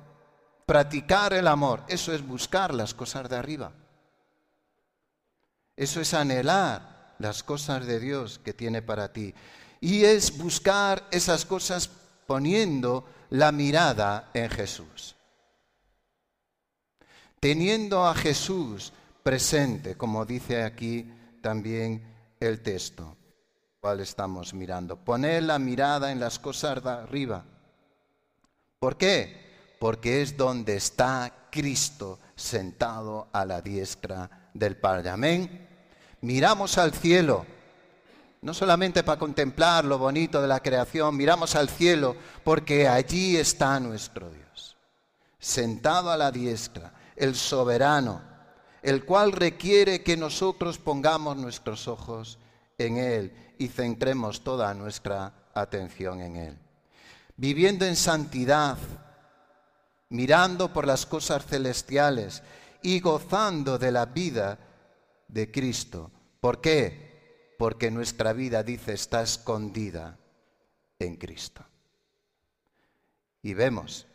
practicar 0.64 1.34
el 1.34 1.46
amor. 1.46 1.82
Eso 1.88 2.14
es 2.14 2.26
buscar 2.26 2.72
las 2.72 2.94
cosas 2.94 3.28
de 3.28 3.36
arriba. 3.36 3.70
Eso 5.76 6.00
es 6.00 6.14
anhelar 6.14 7.16
las 7.18 7.42
cosas 7.42 7.84
de 7.84 8.00
Dios 8.00 8.38
que 8.38 8.54
tiene 8.54 8.80
para 8.80 9.12
ti 9.12 9.34
y 9.80 10.04
es 10.04 10.36
buscar 10.36 11.06
esas 11.10 11.44
cosas 11.44 11.88
poniendo 12.26 13.04
la 13.30 13.50
mirada 13.50 14.30
en 14.34 14.50
Jesús. 14.50 15.16
Teniendo 17.40 18.06
a 18.06 18.14
Jesús 18.14 18.92
presente, 19.22 19.96
como 19.96 20.26
dice 20.26 20.62
aquí 20.62 21.10
también 21.40 22.04
el 22.38 22.62
texto, 22.62 23.16
cual 23.80 24.00
estamos 24.00 24.52
mirando. 24.52 24.96
Poner 24.96 25.44
la 25.44 25.58
mirada 25.58 26.12
en 26.12 26.20
las 26.20 26.38
cosas 26.38 26.82
de 26.84 26.90
arriba. 26.90 27.44
¿Por 28.78 28.98
qué? 28.98 29.76
Porque 29.78 30.20
es 30.20 30.36
donde 30.36 30.76
está 30.76 31.48
Cristo 31.50 32.18
sentado 32.36 33.28
a 33.32 33.46
la 33.46 33.62
diestra 33.62 34.50
del 34.52 34.76
Padre. 34.76 35.08
Amén. 35.08 35.68
Miramos 36.20 36.76
al 36.76 36.92
cielo 36.92 37.46
no 38.42 38.54
solamente 38.54 39.02
para 39.02 39.18
contemplar 39.18 39.84
lo 39.84 39.98
bonito 39.98 40.40
de 40.40 40.48
la 40.48 40.60
creación, 40.60 41.16
miramos 41.16 41.54
al 41.54 41.68
cielo 41.68 42.16
porque 42.42 42.88
allí 42.88 43.36
está 43.36 43.78
nuestro 43.78 44.30
Dios, 44.30 44.76
sentado 45.38 46.10
a 46.10 46.16
la 46.16 46.30
diestra, 46.30 46.92
el 47.16 47.34
soberano, 47.34 48.22
el 48.82 49.04
cual 49.04 49.32
requiere 49.32 50.02
que 50.02 50.16
nosotros 50.16 50.78
pongamos 50.78 51.36
nuestros 51.36 51.86
ojos 51.86 52.38
en 52.78 52.96
Él 52.96 53.54
y 53.58 53.68
centremos 53.68 54.42
toda 54.42 54.72
nuestra 54.72 55.34
atención 55.52 56.22
en 56.22 56.36
Él. 56.36 56.58
Viviendo 57.36 57.84
en 57.84 57.96
santidad, 57.96 58.78
mirando 60.08 60.72
por 60.72 60.86
las 60.86 61.04
cosas 61.04 61.44
celestiales 61.44 62.42
y 62.82 63.00
gozando 63.00 63.78
de 63.78 63.92
la 63.92 64.06
vida 64.06 64.58
de 65.28 65.50
Cristo. 65.50 66.10
¿Por 66.40 66.62
qué? 66.62 67.09
Porque 67.60 67.90
nuestra 67.90 68.32
vida, 68.32 68.62
dice, 68.62 68.94
está 68.94 69.20
escondida 69.20 70.16
en 70.98 71.16
Cristo. 71.16 71.62
Y 73.42 73.52
vemos 73.52 74.06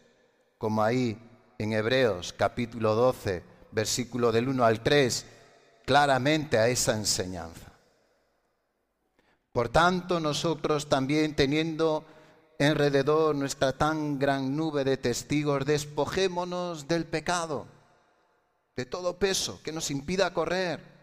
como 0.58 0.82
ahí 0.82 1.16
en 1.60 1.74
Hebreos 1.74 2.34
capítulo 2.34 2.96
12, 2.96 3.44
versículo 3.72 4.32
del 4.32 4.50
1 4.50 4.66
al 4.66 4.82
3, 4.82 5.28
claramente 5.86 6.58
a 6.58 6.70
esa 6.70 6.96
enseñanza. 6.96 7.72
Por 9.52 9.70
tanto, 9.70 10.20
nosotros 10.20 10.90
también 10.90 11.36
teniendo 11.36 12.04
alrededor 12.58 13.36
nuestra 13.36 13.74
tan 13.74 14.18
gran 14.18 14.56
nube 14.58 14.84
de 14.84 14.98
testigos, 14.98 15.68
despojémonos 15.68 16.88
del 16.88 17.06
pecado, 17.06 17.68
de 18.75 18.88
todo 18.88 19.20
peso 19.20 19.62
que 19.62 19.72
nos 19.72 19.92
impida 19.92 20.34
correr. 20.34 20.95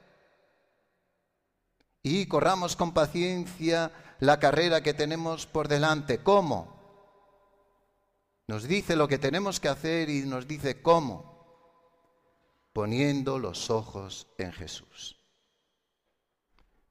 Y 2.02 2.26
corramos 2.26 2.75
con 2.76 2.92
paciencia 2.92 3.92
la 4.21 4.38
carrera 4.38 4.82
que 4.82 4.94
tenemos 4.94 5.47
por 5.47 5.68
delante. 5.68 6.18
¿Cómo? 6.18 6.82
Nos 8.49 8.64
dice 8.64 8.97
lo 8.97 9.09
que 9.09 9.18
tenemos 9.18 9.61
que 9.61 9.68
hacer 9.68 10.11
y 10.11 10.23
nos 10.23 10.49
dice 10.49 10.82
cómo. 10.82 11.30
Poniendo 12.73 13.38
los 13.38 13.71
ojos 13.71 14.26
en 14.38 14.52
Jesús. 14.52 15.18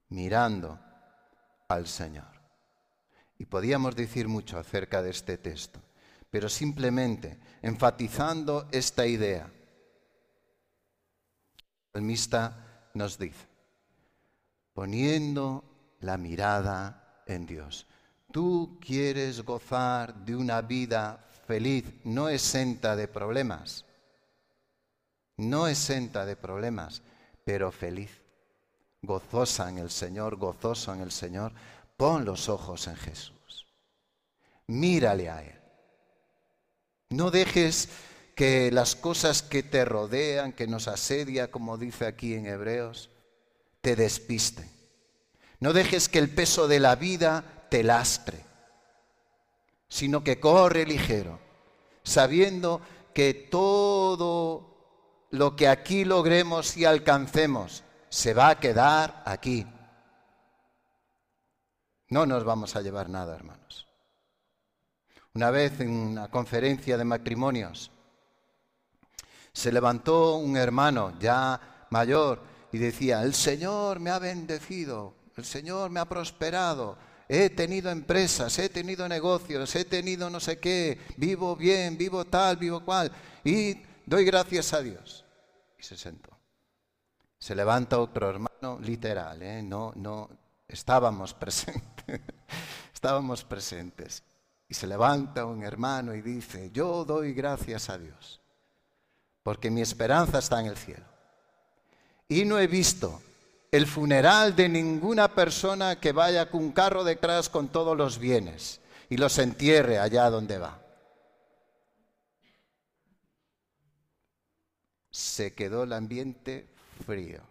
Mirando 0.09 0.79
al 1.67 1.87
Señor. 1.87 2.41
Y 3.37 3.45
podíamos 3.45 3.95
decir 3.95 4.27
mucho 4.27 4.59
acerca 4.59 5.01
de 5.01 5.09
este 5.09 5.37
texto, 5.37 5.81
pero 6.29 6.47
simplemente 6.47 7.39
enfatizando 7.61 8.67
esta 8.71 9.07
idea. 9.07 9.51
El 11.93 12.01
salmista 12.01 12.89
nos 12.93 13.17
dice, 13.17 13.47
poniendo 14.73 15.63
la 15.99 16.17
mirada 16.17 17.23
en 17.25 17.45
Dios. 17.45 17.87
Tú 18.31 18.79
quieres 18.79 19.41
gozar 19.43 20.15
de 20.25 20.35
una 20.35 20.61
vida 20.61 21.25
feliz, 21.47 21.85
no 22.03 22.29
exenta 22.29 22.95
de 22.95 23.07
problemas, 23.07 23.85
no 25.37 25.67
exenta 25.67 26.25
de 26.25 26.35
problemas, 26.35 27.01
pero 27.43 27.71
feliz, 27.71 28.21
gozosa 29.01 29.69
en 29.69 29.79
el 29.79 29.89
Señor, 29.89 30.37
gozoso 30.37 30.93
en 30.93 31.01
el 31.01 31.11
Señor, 31.11 31.53
Pon 32.01 32.25
los 32.25 32.49
ojos 32.49 32.87
en 32.87 32.95
Jesús. 32.95 33.67
Mírale 34.65 35.29
a 35.29 35.43
Él. 35.43 35.61
No 37.11 37.29
dejes 37.29 37.89
que 38.33 38.71
las 38.71 38.95
cosas 38.95 39.43
que 39.43 39.61
te 39.61 39.85
rodean, 39.85 40.51
que 40.51 40.65
nos 40.65 40.87
asedia, 40.87 41.51
como 41.51 41.77
dice 41.77 42.07
aquí 42.07 42.33
en 42.33 42.47
Hebreos, 42.47 43.10
te 43.81 43.95
despisten. 43.95 44.69
No 45.59 45.73
dejes 45.73 46.09
que 46.09 46.19
el 46.19 46.29
peso 46.29 46.67
de 46.67 46.79
la 46.79 46.95
vida 46.95 47.67
te 47.69 47.83
lastre, 47.83 48.43
sino 49.87 50.23
que 50.23 50.39
corre 50.39 50.85
ligero, 50.85 51.39
sabiendo 52.03 52.81
que 53.13 53.33
todo 53.33 55.27
lo 55.29 55.55
que 55.55 55.67
aquí 55.67 56.05
logremos 56.05 56.77
y 56.77 56.85
alcancemos 56.85 57.83
se 58.09 58.33
va 58.33 58.49
a 58.49 58.59
quedar 58.59 59.23
aquí 59.25 59.65
no 62.11 62.25
nos 62.25 62.43
vamos 62.43 62.75
a 62.75 62.81
llevar 62.81 63.09
nada, 63.09 63.33
hermanos. 63.33 63.87
Una 65.33 65.49
vez 65.49 65.79
en 65.79 65.91
una 65.91 66.29
conferencia 66.29 66.97
de 66.97 67.05
matrimonios, 67.05 67.89
se 69.53 69.71
levantó 69.71 70.35
un 70.35 70.57
hermano 70.57 71.17
ya 71.19 71.87
mayor 71.89 72.43
y 72.71 72.77
decía, 72.77 73.23
el 73.23 73.33
Señor 73.33 73.99
me 73.99 74.09
ha 74.09 74.19
bendecido, 74.19 75.15
el 75.35 75.45
Señor 75.45 75.89
me 75.89 75.99
ha 75.99 76.05
prosperado, 76.05 76.97
he 77.27 77.49
tenido 77.49 77.89
empresas, 77.89 78.57
he 78.59 78.69
tenido 78.69 79.07
negocios, 79.07 79.75
he 79.75 79.85
tenido 79.85 80.29
no 80.29 80.39
sé 80.39 80.59
qué, 80.59 80.99
vivo 81.17 81.55
bien, 81.55 81.97
vivo 81.97 82.25
tal, 82.25 82.57
vivo 82.57 82.83
cual, 82.83 83.11
y 83.43 83.77
doy 84.05 84.25
gracias 84.25 84.73
a 84.73 84.81
Dios. 84.81 85.25
Y 85.77 85.83
se 85.83 85.97
sentó. 85.97 86.29
Se 87.37 87.55
levanta 87.55 87.99
otro 87.99 88.29
hermano, 88.29 88.79
literal, 88.79 89.41
¿eh? 89.41 89.63
no, 89.63 89.91
no, 89.95 90.29
estábamos 90.67 91.33
presentes, 91.33 92.21
estábamos 92.93 93.43
presentes. 93.43 94.23
Y 94.69 94.73
se 94.73 94.87
levanta 94.87 95.45
un 95.45 95.63
hermano 95.63 96.13
y 96.13 96.21
dice, 96.21 96.71
yo 96.71 97.03
doy 97.03 97.33
gracias 97.33 97.89
a 97.89 97.97
Dios, 97.97 98.39
porque 99.43 99.69
mi 99.69 99.81
esperanza 99.81 100.39
está 100.39 100.61
en 100.61 100.67
el 100.67 100.77
cielo. 100.77 101.10
Y 102.31 102.45
no 102.45 102.57
he 102.59 102.67
visto 102.67 103.21
el 103.73 103.85
funeral 103.85 104.55
de 104.55 104.69
ninguna 104.69 105.35
persona 105.35 105.99
que 105.99 106.13
vaya 106.13 106.49
con 106.49 106.63
un 106.63 106.71
carro 106.71 107.03
detrás 107.03 107.49
con 107.49 107.67
todos 107.67 107.97
los 107.97 108.19
bienes 108.19 108.79
y 109.09 109.17
los 109.17 109.37
entierre 109.37 109.99
allá 109.99 110.29
donde 110.29 110.57
va. 110.57 110.81
Se 115.09 115.53
quedó 115.53 115.83
el 115.83 115.91
ambiente 115.91 116.69
frío. 117.05 117.41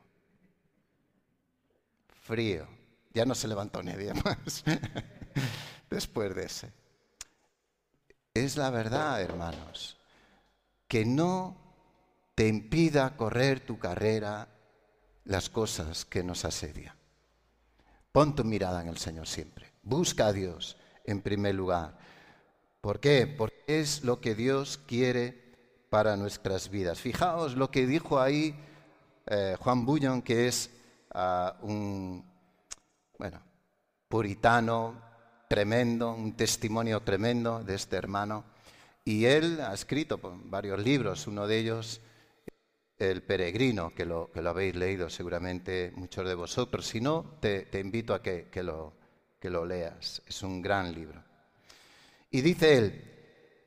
Frío. 2.22 2.66
Ya 3.12 3.26
no 3.26 3.34
se 3.34 3.48
levantó 3.48 3.82
nadie 3.82 4.14
más 4.14 4.64
después 5.90 6.34
de 6.34 6.44
ese. 6.44 6.72
Es 8.32 8.56
la 8.56 8.70
verdad, 8.70 9.20
hermanos, 9.20 9.98
que 10.88 11.04
no 11.04 11.54
te 12.34 12.48
impida 12.48 13.14
correr 13.18 13.60
tu 13.60 13.78
carrera 13.78 14.48
las 15.24 15.48
cosas 15.48 16.04
que 16.04 16.22
nos 16.22 16.44
asedian. 16.44 16.94
Pon 18.12 18.34
tu 18.34 18.44
mirada 18.44 18.82
en 18.82 18.88
el 18.88 18.98
Señor 18.98 19.26
siempre. 19.26 19.72
Busca 19.82 20.26
a 20.26 20.32
Dios 20.32 20.76
en 21.04 21.22
primer 21.22 21.54
lugar. 21.54 21.98
¿Por 22.80 22.98
qué? 22.98 23.26
Porque 23.26 23.62
es 23.66 24.02
lo 24.04 24.20
que 24.20 24.34
Dios 24.34 24.80
quiere 24.86 25.40
para 25.90 26.16
nuestras 26.16 26.70
vidas. 26.70 26.98
Fijaos 26.98 27.56
lo 27.56 27.70
que 27.70 27.86
dijo 27.86 28.20
ahí 28.20 28.58
eh, 29.26 29.56
Juan 29.60 29.84
Bullon, 29.84 30.22
que 30.22 30.48
es 30.48 30.70
ah, 31.12 31.56
un 31.62 32.24
bueno, 33.18 33.40
puritano, 34.08 35.00
tremendo, 35.48 36.14
un 36.14 36.36
testimonio 36.36 37.00
tremendo 37.02 37.62
de 37.62 37.74
este 37.74 37.96
hermano. 37.96 38.44
Y 39.04 39.24
él 39.26 39.60
ha 39.60 39.74
escrito 39.74 40.18
varios 40.44 40.80
libros, 40.80 41.26
uno 41.26 41.46
de 41.46 41.58
ellos, 41.58 42.00
El 43.00 43.22
Peregrino, 43.22 43.94
que 43.94 44.04
lo, 44.04 44.30
que 44.30 44.42
lo 44.42 44.50
habéis 44.50 44.76
leído 44.76 45.10
seguramente 45.10 45.92
muchos 45.96 46.28
de 46.28 46.34
vosotros. 46.34 46.86
Si 46.86 47.00
no, 47.00 47.38
te, 47.40 47.66
invito 47.80 48.14
a 48.14 48.22
que, 48.22 48.48
lo, 48.62 48.92
que 49.40 49.50
lo 49.50 49.64
leas. 49.64 50.22
Es 50.26 50.42
un 50.42 50.62
gran 50.62 50.94
libro. 50.94 51.22
Y 52.30 52.42
dice 52.42 52.76
él, 52.76 53.04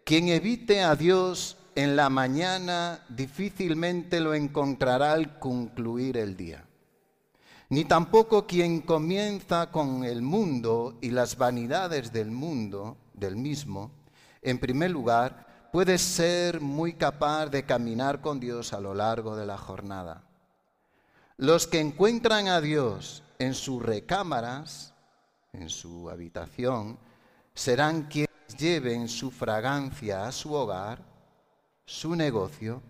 quien 0.05 0.29
evite 0.29 0.81
a 0.81 0.95
Dios 0.95 1.57
en 1.75 1.95
la 1.95 2.09
mañana 2.09 3.03
difícilmente 3.09 4.21
lo 4.21 4.33
encontrará 4.33 5.13
al 5.13 5.39
concluir 5.39 6.17
el 6.17 6.37
día 6.37 6.65
ni 7.73 7.85
tampoco 7.85 8.45
quien 8.45 8.81
comienza 8.81 9.71
con 9.71 10.03
el 10.03 10.21
mundo 10.21 10.99
y 11.01 11.09
las 11.09 11.37
vanidades 11.37 12.13
del 12.13 12.29
mundo, 12.29 12.97
del 13.15 13.35
mismo, 13.35 13.89
en 14.43 14.59
primer 14.59 14.91
lugar, 14.91 15.47
puede 15.73 15.97
ser 15.97 16.61
muy 16.61 16.93
capaz 16.93 17.47
de 17.47 17.65
caminar 17.65 18.21
con 18.21 18.39
Dios 18.39 18.73
a 18.73 18.79
lo 18.79 18.93
largo 18.93 19.35
de 19.35 19.47
la 19.47 19.57
jornada. 19.57 20.21
Los 21.35 21.65
que 21.65 21.79
encuentran 21.79 22.47
a 22.47 22.61
Dios 22.61 23.23
en 23.39 23.55
sus 23.55 23.81
recámaras, 23.81 24.93
en 25.51 25.71
su 25.71 26.11
habitación, 26.11 26.99
serán 27.55 28.03
quienes 28.03 28.29
lleven 28.55 29.09
su 29.09 29.31
fragancia 29.31 30.27
a 30.27 30.31
su 30.31 30.53
hogar, 30.53 31.03
su 31.87 32.15
negocio 32.15 32.83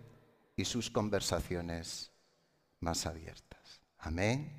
y 0.54 0.66
sus 0.66 0.90
conversaciones 0.90 2.10
más 2.80 3.06
abiertas. 3.06 3.80
Amén. 3.96 4.52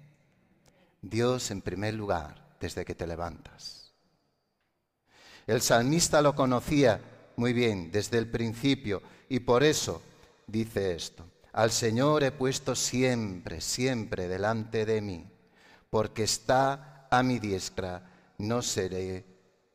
Dios 1.00 1.52
en 1.52 1.62
primer 1.62 1.94
lugar 1.94 2.58
desde 2.60 2.86
que 2.86 2.96
te 2.96 3.06
levantas. 3.06 3.94
El 5.46 5.62
salmista 5.62 6.24
lo 6.24 6.34
conocía 6.34 7.12
muy 7.38 7.54
bien 7.54 7.91
desde 7.91 8.17
el 8.17 8.30
principio 8.30 9.02
y 9.30 9.39
por 9.39 9.63
eso 9.63 10.02
dice 10.48 10.95
esto. 10.95 11.26
Al 11.54 11.71
Señor 11.71 12.24
he 12.24 12.32
puesto 12.32 12.76
siempre, 12.76 13.62
siempre 13.62 14.28
delante 14.28 14.86
de 14.86 15.02
mí, 15.02 15.26
porque 15.89 16.24
está 16.24 17.08
a 17.10 17.24
mi 17.24 17.39
diestra, 17.39 18.12
no 18.38 18.62
seré 18.62 19.26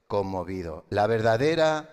conmovido. 0.06 0.84
La 0.90 1.06
verdadera 1.06 1.88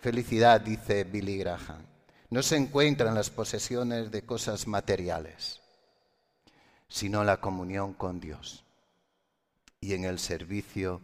felicidad, 0.00 0.60
dice 0.60 1.04
Billy 1.04 1.38
Graham, 1.38 1.84
no 2.30 2.42
se 2.42 2.56
encuentra 2.56 3.08
en 3.08 3.16
las 3.16 3.30
posesiones 3.30 4.10
de 4.12 4.22
cosas 4.22 4.66
materiales 4.66 5.60
sino 6.88 7.22
la 7.22 7.40
comunión 7.40 7.92
con 7.92 8.18
Dios 8.18 8.64
y 9.80 9.92
en 9.92 10.04
el 10.04 10.18
servicio 10.18 11.00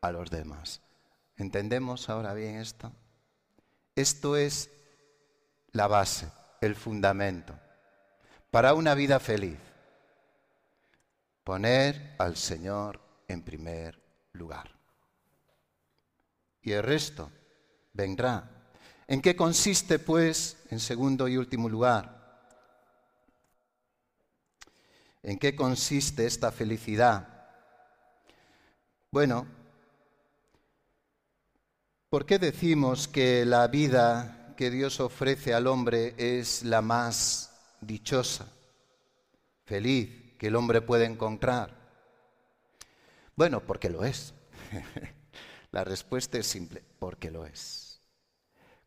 a 0.00 0.10
los 0.12 0.30
demás. 0.30 0.82
¿Entendemos 1.36 2.08
ahora 2.08 2.34
bien 2.34 2.56
esto? 2.56 2.92
Esto 3.94 4.36
es 4.36 4.70
la 5.72 5.86
base, 5.86 6.28
el 6.60 6.74
fundamento 6.74 7.54
para 8.50 8.74
una 8.74 8.94
vida 8.94 9.20
feliz. 9.20 9.58
Poner 11.44 12.14
al 12.18 12.36
Señor 12.36 13.00
en 13.28 13.42
primer 13.42 14.00
lugar. 14.32 14.70
Y 16.62 16.72
el 16.72 16.82
resto 16.82 17.30
vendrá. 17.92 18.50
¿En 19.06 19.22
qué 19.22 19.34
consiste, 19.34 19.98
pues, 19.98 20.56
en 20.70 20.78
segundo 20.78 21.26
y 21.26 21.36
último 21.36 21.68
lugar? 21.68 22.18
¿En 25.22 25.38
qué 25.38 25.56
consiste 25.56 26.26
esta 26.26 26.52
felicidad? 26.52 27.26
Bueno, 29.10 29.46
¿Por 32.10 32.26
qué 32.26 32.40
decimos 32.40 33.06
que 33.06 33.46
la 33.46 33.68
vida 33.68 34.52
que 34.56 34.68
Dios 34.68 34.98
ofrece 34.98 35.54
al 35.54 35.68
hombre 35.68 36.16
es 36.18 36.64
la 36.64 36.82
más 36.82 37.52
dichosa, 37.80 38.48
feliz 39.64 40.34
que 40.36 40.48
el 40.48 40.56
hombre 40.56 40.80
puede 40.80 41.04
encontrar? 41.04 41.72
Bueno, 43.36 43.60
porque 43.60 43.88
lo 43.88 44.04
es. 44.04 44.34
la 45.70 45.84
respuesta 45.84 46.36
es 46.36 46.48
simple, 46.48 46.82
porque 46.98 47.30
lo 47.30 47.46
es. 47.46 48.00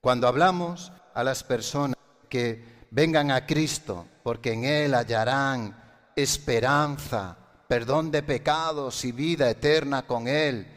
Cuando 0.01 0.27
hablamos 0.27 0.91
a 1.13 1.23
las 1.23 1.45
personas 1.45 1.95
que 2.27 2.61
vengan 2.91 3.31
a 3.31 3.45
Cristo, 3.45 4.05
porque 4.21 4.51
en 4.51 4.65
Él 4.65 4.95
hallarán 4.95 6.11
esperanza, 6.13 7.37
perdón 7.69 8.11
de 8.11 8.21
pecados 8.21 9.05
y 9.05 9.13
vida 9.13 9.49
eterna 9.49 10.05
con 10.05 10.27
Él, 10.27 10.72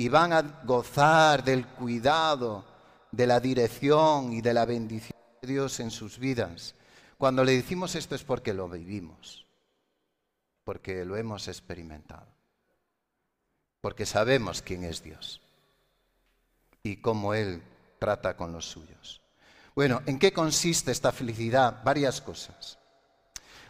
y 0.00 0.08
van 0.08 0.32
a 0.32 0.40
gozar 0.64 1.44
del 1.44 1.66
cuidado, 1.66 2.64
de 3.12 3.26
la 3.26 3.38
dirección 3.38 4.32
y 4.32 4.40
de 4.40 4.54
la 4.54 4.64
bendición 4.64 5.18
de 5.42 5.48
Dios 5.48 5.78
en 5.78 5.90
sus 5.90 6.18
vidas. 6.18 6.74
Cuando 7.18 7.44
le 7.44 7.52
decimos 7.52 7.94
esto 7.94 8.14
es 8.14 8.24
porque 8.24 8.54
lo 8.54 8.66
vivimos, 8.66 9.44
porque 10.64 11.04
lo 11.04 11.18
hemos 11.18 11.48
experimentado, 11.48 12.26
porque 13.82 14.06
sabemos 14.06 14.62
quién 14.62 14.84
es 14.84 15.02
Dios 15.02 15.42
y 16.82 16.96
cómo 16.96 17.34
Él 17.34 17.62
trata 17.98 18.38
con 18.38 18.52
los 18.54 18.64
suyos. 18.64 19.20
Bueno, 19.74 20.00
¿en 20.06 20.18
qué 20.18 20.32
consiste 20.32 20.92
esta 20.92 21.12
felicidad? 21.12 21.84
Varias 21.84 22.22
cosas. 22.22 22.78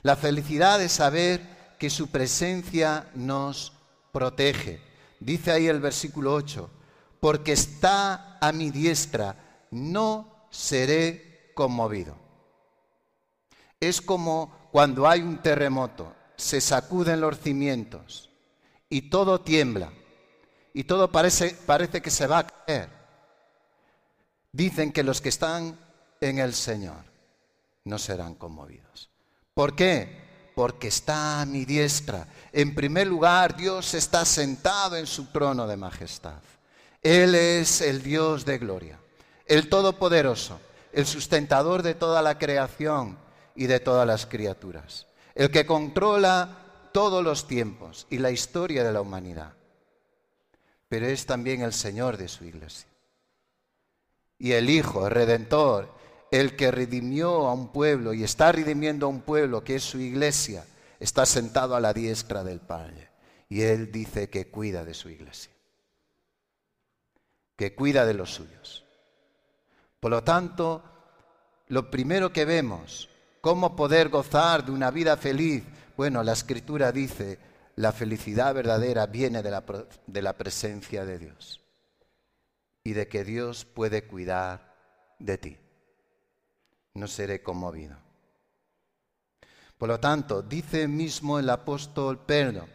La 0.02 0.14
felicidad 0.14 0.80
es 0.80 0.92
saber 0.92 1.74
que 1.76 1.90
su 1.90 2.08
presencia 2.08 3.10
nos 3.16 3.72
protege 4.12 4.89
dice 5.20 5.52
ahí 5.52 5.68
el 5.68 5.80
versículo 5.80 6.34
8, 6.34 6.70
porque 7.20 7.52
está 7.52 8.38
a 8.40 8.52
mi 8.52 8.70
diestra, 8.70 9.66
no 9.70 10.46
seré 10.50 11.52
conmovido. 11.54 12.16
Es 13.78 14.00
como 14.00 14.68
cuando 14.72 15.08
hay 15.08 15.20
un 15.20 15.40
terremoto, 15.42 16.14
se 16.36 16.60
sacuden 16.60 17.20
los 17.20 17.38
cimientos 17.38 18.30
y 18.88 19.02
todo 19.10 19.40
tiembla 19.42 19.92
y 20.72 20.84
todo 20.84 21.12
parece, 21.12 21.56
parece 21.66 22.00
que 22.00 22.10
se 22.10 22.26
va 22.26 22.38
a 22.38 22.46
caer. 22.46 22.88
Dicen 24.52 24.92
que 24.92 25.02
los 25.02 25.20
que 25.20 25.28
están 25.28 25.78
en 26.20 26.38
el 26.38 26.54
Señor 26.54 27.04
no 27.84 27.98
serán 27.98 28.34
conmovidos. 28.34 29.10
¿Por 29.54 29.74
qué? 29.74 30.29
Porque 30.60 30.88
está 30.88 31.40
a 31.40 31.46
mi 31.46 31.64
diestra. 31.64 32.28
En 32.52 32.74
primer 32.74 33.06
lugar, 33.06 33.56
Dios 33.56 33.94
está 33.94 34.26
sentado 34.26 34.94
en 34.94 35.06
su 35.06 35.24
trono 35.32 35.66
de 35.66 35.78
majestad. 35.78 36.42
Él 37.00 37.34
es 37.34 37.80
el 37.80 38.02
Dios 38.02 38.44
de 38.44 38.58
gloria, 38.58 38.98
el 39.46 39.70
Todopoderoso, 39.70 40.60
el 40.92 41.06
sustentador 41.06 41.82
de 41.82 41.94
toda 41.94 42.20
la 42.20 42.36
creación 42.36 43.16
y 43.54 43.68
de 43.68 43.80
todas 43.80 44.06
las 44.06 44.26
criaturas, 44.26 45.06
el 45.34 45.50
que 45.50 45.64
controla 45.64 46.58
todos 46.92 47.24
los 47.24 47.46
tiempos 47.46 48.06
y 48.10 48.18
la 48.18 48.30
historia 48.30 48.84
de 48.84 48.92
la 48.92 49.00
humanidad. 49.00 49.54
Pero 50.90 51.06
es 51.06 51.24
también 51.24 51.62
el 51.62 51.72
Señor 51.72 52.18
de 52.18 52.28
su 52.28 52.44
iglesia. 52.44 52.86
Y 54.38 54.52
el 54.52 54.68
Hijo, 54.68 55.06
el 55.06 55.12
Redentor, 55.14 55.99
el 56.30 56.54
que 56.54 56.70
redimió 56.70 57.48
a 57.48 57.54
un 57.54 57.72
pueblo 57.72 58.14
y 58.14 58.22
está 58.22 58.52
redimiendo 58.52 59.06
a 59.06 59.08
un 59.08 59.20
pueblo 59.20 59.64
que 59.64 59.76
es 59.76 59.82
su 59.82 59.98
iglesia, 59.98 60.64
está 61.00 61.26
sentado 61.26 61.74
a 61.74 61.80
la 61.80 61.92
diestra 61.92 62.44
del 62.44 62.60
Padre. 62.60 63.10
Y 63.48 63.62
Él 63.62 63.90
dice 63.90 64.30
que 64.30 64.48
cuida 64.48 64.84
de 64.84 64.94
su 64.94 65.08
iglesia, 65.08 65.50
que 67.56 67.74
cuida 67.74 68.06
de 68.06 68.14
los 68.14 68.32
suyos. 68.32 68.84
Por 69.98 70.12
lo 70.12 70.22
tanto, 70.22 70.82
lo 71.66 71.90
primero 71.90 72.32
que 72.32 72.44
vemos, 72.44 73.08
cómo 73.40 73.74
poder 73.74 74.08
gozar 74.08 74.64
de 74.64 74.70
una 74.70 74.92
vida 74.92 75.16
feliz, 75.16 75.64
bueno, 75.96 76.22
la 76.22 76.32
escritura 76.32 76.92
dice, 76.92 77.38
la 77.74 77.92
felicidad 77.92 78.54
verdadera 78.54 79.06
viene 79.06 79.42
de 79.42 79.50
la, 79.50 79.64
de 80.06 80.22
la 80.22 80.36
presencia 80.36 81.04
de 81.04 81.18
Dios 81.18 81.60
y 82.84 82.92
de 82.92 83.08
que 83.08 83.24
Dios 83.24 83.64
puede 83.64 84.04
cuidar 84.04 84.74
de 85.18 85.36
ti 85.36 85.58
no 87.00 87.08
seré 87.08 87.42
conmovido. 87.42 87.96
Por 89.78 89.88
lo 89.88 89.98
tanto, 89.98 90.42
dice 90.42 90.86
mismo 90.86 91.38
el 91.38 91.48
apóstol 91.48 92.18
Pedro 92.26 92.68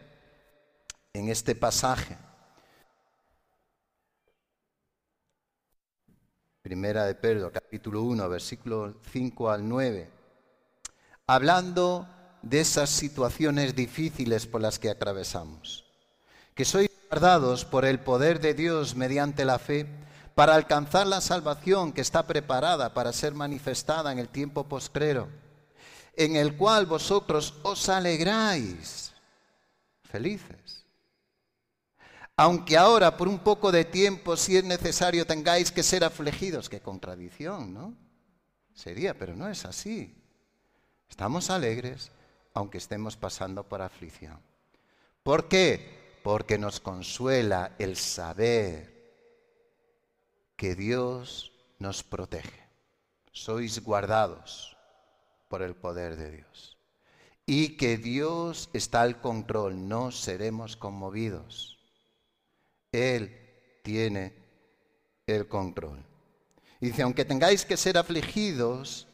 en 1.12 1.28
este 1.28 1.54
pasaje, 1.54 2.18
Primera 6.60 7.04
de 7.04 7.14
Pedro, 7.14 7.52
capítulo 7.52 8.02
1, 8.02 8.28
versículo 8.28 8.96
5 9.12 9.50
al 9.50 9.68
9, 9.68 10.10
hablando 11.28 12.08
de 12.42 12.58
esas 12.58 12.90
situaciones 12.90 13.76
difíciles 13.76 14.46
por 14.46 14.60
las 14.60 14.80
que 14.80 14.90
atravesamos, 14.90 15.84
que 16.56 16.64
sois 16.64 16.90
guardados 17.08 17.64
por 17.64 17.84
el 17.84 18.00
poder 18.00 18.40
de 18.40 18.54
Dios 18.54 18.96
mediante 18.96 19.44
la 19.44 19.60
fe 19.60 19.86
para 20.36 20.54
alcanzar 20.54 21.06
la 21.06 21.22
salvación 21.22 21.94
que 21.94 22.02
está 22.02 22.26
preparada 22.26 22.92
para 22.92 23.14
ser 23.14 23.32
manifestada 23.32 24.12
en 24.12 24.18
el 24.18 24.28
tiempo 24.28 24.64
postrero, 24.64 25.28
en 26.14 26.36
el 26.36 26.58
cual 26.58 26.84
vosotros 26.84 27.54
os 27.62 27.88
alegráis, 27.88 29.14
felices. 30.04 30.84
Aunque 32.36 32.76
ahora 32.76 33.16
por 33.16 33.28
un 33.28 33.38
poco 33.38 33.72
de 33.72 33.86
tiempo, 33.86 34.36
si 34.36 34.58
es 34.58 34.64
necesario, 34.64 35.26
tengáis 35.26 35.72
que 35.72 35.82
ser 35.82 36.04
afligidos. 36.04 36.68
Qué 36.68 36.80
contradicción, 36.80 37.72
¿no? 37.72 37.94
Sería, 38.74 39.18
pero 39.18 39.34
no 39.34 39.48
es 39.48 39.64
así. 39.64 40.14
Estamos 41.08 41.48
alegres 41.48 42.10
aunque 42.52 42.76
estemos 42.76 43.16
pasando 43.16 43.62
por 43.64 43.80
aflicción. 43.80 44.38
¿Por 45.22 45.48
qué? 45.48 46.18
Porque 46.22 46.58
nos 46.58 46.78
consuela 46.78 47.72
el 47.78 47.96
saber 47.96 48.95
que 50.56 50.74
Dios 50.74 51.52
nos 51.78 52.02
protege. 52.02 52.66
Sois 53.32 53.82
guardados 53.82 54.76
por 55.48 55.62
el 55.62 55.74
poder 55.74 56.16
de 56.16 56.30
Dios. 56.30 56.78
Y 57.44 57.76
que 57.76 57.96
Dios 57.96 58.70
está 58.72 59.02
al 59.02 59.20
control, 59.20 59.86
no 59.88 60.10
seremos 60.10 60.76
conmovidos. 60.76 61.78
Él 62.90 63.36
tiene 63.82 64.34
el 65.26 65.46
control. 65.46 66.04
Dice, 66.80 67.02
aunque 67.02 67.24
tengáis 67.24 67.64
que 67.64 67.76
ser 67.76 67.98
afligidos 67.98 69.06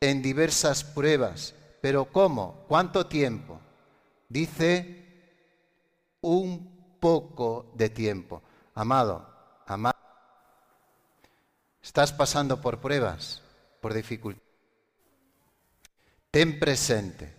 en 0.00 0.20
diversas 0.22 0.84
pruebas, 0.84 1.54
pero 1.80 2.04
¿cómo? 2.06 2.64
¿Cuánto 2.68 3.06
tiempo? 3.06 3.60
Dice, 4.28 5.00
un 6.20 6.98
poco 7.00 7.72
de 7.74 7.88
tiempo. 7.88 8.42
Amado, 8.74 9.26
amado. 9.66 9.99
Estás 11.90 12.12
pasando 12.12 12.60
por 12.60 12.78
pruebas, 12.78 13.42
por 13.80 13.92
dificultades. 13.92 14.48
Ten 16.30 16.60
presente 16.60 17.34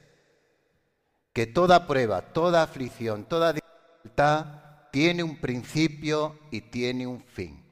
que 1.32 1.48
toda 1.48 1.88
prueba, 1.88 2.34
toda 2.34 2.62
aflicción, 2.62 3.24
toda 3.24 3.54
dificultad 3.54 4.90
tiene 4.92 5.24
un 5.24 5.40
principio 5.40 6.38
y 6.52 6.60
tiene 6.60 7.08
un 7.08 7.22
fin, 7.22 7.64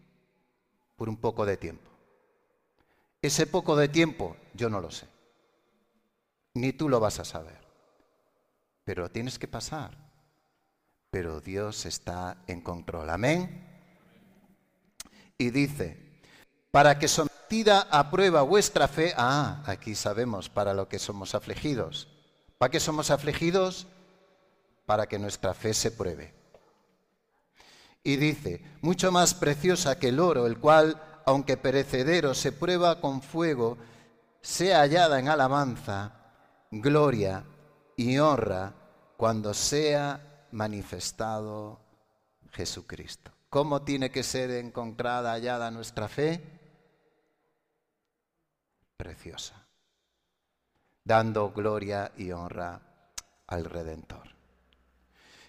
por 0.95 1.09
un 1.09 1.17
poco 1.17 1.45
de 1.45 1.57
tiempo. 1.57 1.91
Ese 3.21 3.45
poco 3.45 3.75
de 3.75 3.89
tiempo 3.89 4.37
yo 4.53 4.69
no 4.69 4.79
lo 4.79 4.89
sé, 4.89 5.05
ni 6.53 6.71
tú 6.71 6.87
lo 6.87 7.01
vas 7.01 7.19
a 7.19 7.25
saber, 7.25 7.59
pero 8.85 9.11
tienes 9.11 9.37
que 9.37 9.49
pasar. 9.49 9.97
Pero 11.09 11.41
Dios 11.41 11.85
está 11.85 12.37
en 12.47 12.61
control, 12.61 13.09
amén. 13.09 13.67
Y 15.37 15.49
dice, 15.49 16.08
para 16.71 16.99
que 16.99 17.07
sometida 17.07 17.87
a 17.89 18.11
prueba 18.11 18.41
vuestra 18.43 18.87
fe, 18.87 19.13
ah, 19.17 19.63
aquí 19.65 19.95
sabemos 19.95 20.49
para 20.49 20.73
lo 20.73 20.87
que 20.87 20.99
somos 20.99 21.33
afligidos. 21.33 22.07
¿Para 22.57 22.71
qué 22.71 22.79
somos 22.79 23.09
afligidos? 23.09 23.87
Para 24.85 25.07
que 25.07 25.17
nuestra 25.17 25.53
fe 25.53 25.73
se 25.73 25.91
pruebe. 25.91 26.33
Y 28.03 28.17
dice, 28.17 28.61
mucho 28.81 29.11
más 29.11 29.33
preciosa 29.33 29.97
que 29.97 30.09
el 30.09 30.19
oro, 30.19 30.45
el 30.45 30.59
cual, 30.59 31.01
aunque 31.25 31.57
perecedero, 31.57 32.33
se 32.33 32.51
prueba 32.51 33.01
con 33.01 33.21
fuego, 33.21 33.77
sea 34.41 34.79
hallada 34.79 35.19
en 35.19 35.27
alabanza, 35.27 36.13
gloria 36.71 37.43
y 37.97 38.17
honra 38.19 38.73
cuando 39.17 39.53
sea 39.53 40.47
manifestado 40.51 41.79
Jesucristo. 42.51 43.31
¿Cómo 43.49 43.81
tiene 43.81 44.11
que 44.11 44.23
ser 44.23 44.51
encontrada, 44.51 45.31
hallada 45.31 45.71
nuestra 45.71 46.07
fe? 46.07 46.58
Preciosa, 48.99 49.55
dando 51.05 51.51
gloria 51.51 52.11
y 52.17 52.33
honra 52.33 52.81
al 53.47 53.63
Redentor. 53.63 54.27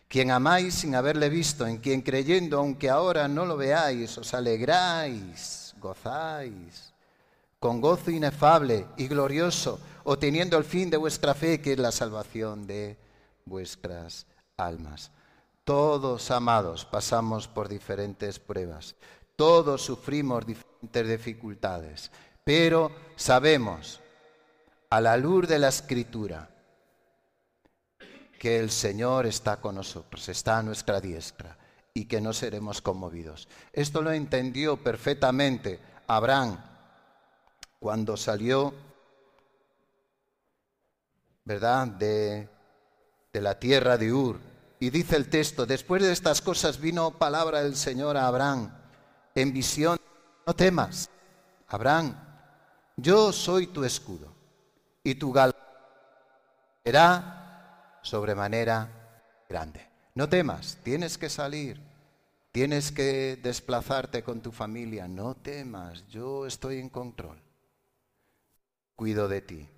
quien 0.07 0.31
amáis 0.31 0.75
sin 0.75 0.95
haberle 0.95 1.29
visto, 1.29 1.67
en 1.67 1.79
quien 1.79 2.03
creyendo, 2.03 2.59
aunque 2.59 2.89
ahora 2.89 3.27
no 3.27 3.45
lo 3.45 3.57
veáis, 3.57 4.17
os 4.19 4.35
alegráis, 4.35 5.75
gozáis, 5.81 6.93
con 7.59 7.81
gozo 7.81 8.11
inefable 8.11 8.87
y 8.97 9.09
glorioso, 9.09 9.81
obteniendo 10.05 10.57
el 10.57 10.65
fin 10.65 10.89
de 10.89 10.97
vuestra 10.97 11.35
fe, 11.35 11.61
que 11.61 11.73
es 11.73 11.79
la 11.79 11.93
salvación 11.93 12.67
de 12.67 12.97
vuestras 13.45 14.27
almas. 14.57 15.11
Todos, 15.65 16.31
amados, 16.31 16.85
pasamos 16.85 17.47
por 17.47 17.69
diferentes 17.69 18.39
pruebas, 18.39 18.95
todos 19.37 19.83
sufrimos 19.83 20.47
diferentes 20.47 21.09
dificultades, 21.09 22.11
pero 22.45 22.91
sabemos, 23.17 24.01
a 24.91 25.01
la 25.01 25.17
luz 25.17 25.47
de 25.47 25.59
la 25.59 25.69
escritura, 25.69 26.49
que 28.39 28.59
el 28.59 28.71
Señor 28.71 29.27
está 29.27 29.61
con 29.61 29.75
nosotros, 29.75 30.29
está 30.29 30.59
a 30.59 30.63
nuestra 30.63 31.01
diestra 31.01 31.59
y 31.93 32.07
que 32.07 32.21
no 32.21 32.33
seremos 32.33 32.81
conmovidos. 32.81 33.49
Esto 33.73 34.01
lo 34.01 34.13
entendió 34.13 34.83
perfectamente 34.83 35.79
Abraham 36.07 36.59
cuando 37.79 38.17
salió, 38.17 38.73
¿verdad?, 41.45 41.87
de, 41.89 42.49
de 43.33 43.41
la 43.41 43.59
tierra 43.59 43.99
de 43.99 44.13
Ur. 44.13 44.41
Y 44.81 44.89
dice 44.89 45.17
el 45.17 45.29
texto, 45.29 45.67
después 45.67 46.03
de 46.03 46.11
estas 46.11 46.41
cosas 46.41 46.81
vino 46.81 47.11
palabra 47.19 47.63
del 47.63 47.77
Señor 47.77 48.17
a 48.17 48.27
Abraham 48.27 48.75
en 49.35 49.53
visión, 49.53 49.99
no 50.47 50.55
temas, 50.55 51.11
Abraham, 51.69 52.30
yo 53.03 53.33
soy 53.33 53.67
tu 53.69 53.85
escudo 53.85 54.33
y 55.03 55.15
tu 55.15 55.33
gal 55.33 55.55
será 56.85 57.99
sobremanera 58.03 58.89
grande. 59.49 59.87
No 60.15 60.29
temas, 60.29 60.79
tienes 60.83 61.17
que 61.19 61.29
salir, 61.29 61.81
tienes 62.53 62.91
que 62.93 63.39
desplazarte 63.43 64.23
con 64.23 64.41
tu 64.41 64.53
familia, 64.53 65.07
no 65.09 65.35
temas, 65.35 66.07
yo 66.09 66.47
estoy 66.47 66.79
en 66.79 66.89
control, 66.89 67.41
cuido 68.97 69.29
de 69.29 69.41
ti. 69.41 69.69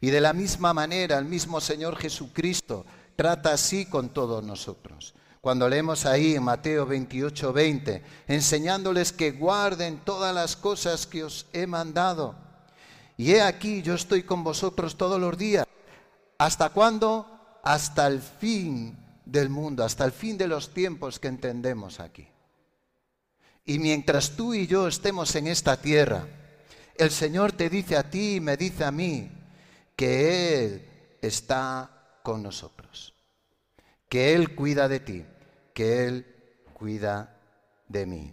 Y 0.00 0.10
de 0.10 0.20
la 0.20 0.32
misma 0.32 0.72
manera, 0.72 1.18
el 1.18 1.24
mismo 1.24 1.60
Señor 1.60 1.96
Jesucristo 1.96 2.86
trata 3.16 3.52
así 3.52 3.86
con 3.86 4.10
todos 4.10 4.42
nosotros. 4.42 5.14
Cuando 5.40 5.68
leemos 5.68 6.04
ahí 6.06 6.34
en 6.34 6.42
Mateo 6.42 6.86
28, 6.86 7.52
20, 7.52 8.02
enseñándoles 8.26 9.12
que 9.12 9.32
guarden 9.32 9.98
todas 10.04 10.34
las 10.34 10.56
cosas 10.56 11.06
que 11.06 11.24
os 11.24 11.46
he 11.52 11.66
mandado. 11.66 12.47
Y 13.18 13.32
he 13.32 13.42
aquí, 13.42 13.82
yo 13.82 13.92
estoy 13.94 14.22
con 14.22 14.42
vosotros 14.42 14.96
todos 14.96 15.20
los 15.20 15.36
días. 15.36 15.66
¿Hasta 16.38 16.70
cuándo? 16.70 17.38
hasta 17.68 18.06
el 18.06 18.22
fin 18.22 18.96
del 19.26 19.50
mundo, 19.50 19.84
hasta 19.84 20.06
el 20.06 20.12
fin 20.12 20.38
de 20.38 20.48
los 20.48 20.72
tiempos 20.72 21.18
que 21.18 21.28
entendemos 21.28 22.00
aquí. 22.00 22.26
Y 23.66 23.78
mientras 23.78 24.30
tú 24.30 24.54
y 24.54 24.66
yo 24.66 24.88
estemos 24.88 25.34
en 25.36 25.48
esta 25.48 25.78
tierra, 25.78 26.26
el 26.96 27.10
Señor 27.10 27.52
te 27.52 27.68
dice 27.68 27.98
a 27.98 28.08
ti 28.08 28.36
y 28.36 28.40
me 28.40 28.56
dice 28.56 28.84
a 28.84 28.90
mí 28.90 29.30
que 29.94 30.64
Él 30.64 30.88
está 31.20 32.20
con 32.22 32.42
nosotros, 32.42 33.12
que 34.08 34.34
Él 34.34 34.54
cuida 34.54 34.88
de 34.88 35.00
ti, 35.00 35.26
que 35.74 36.06
Él 36.06 36.26
cuida 36.72 37.38
de 37.86 38.06
mí. 38.06 38.32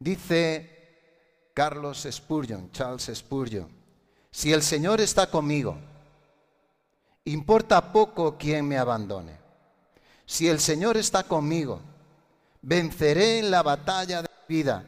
Dice 0.00 1.50
Carlos 1.54 2.06
Spurgeon, 2.10 2.72
Charles 2.72 3.12
Spurgeon, 3.14 3.70
si 4.36 4.52
el 4.52 4.62
Señor 4.62 5.00
está 5.00 5.30
conmigo, 5.30 5.78
Importa 7.24 7.90
poco 7.90 8.36
quien 8.36 8.68
me 8.68 8.76
abandone. 8.78 9.36
Si 10.26 10.46
el 10.46 10.60
Señor 10.60 10.98
está 10.98 11.24
conmigo, 11.24 11.80
venceré 12.62 13.40
en 13.40 13.50
la 13.50 13.62
batalla 13.64 14.22
de 14.22 14.28
vida. 14.46 14.84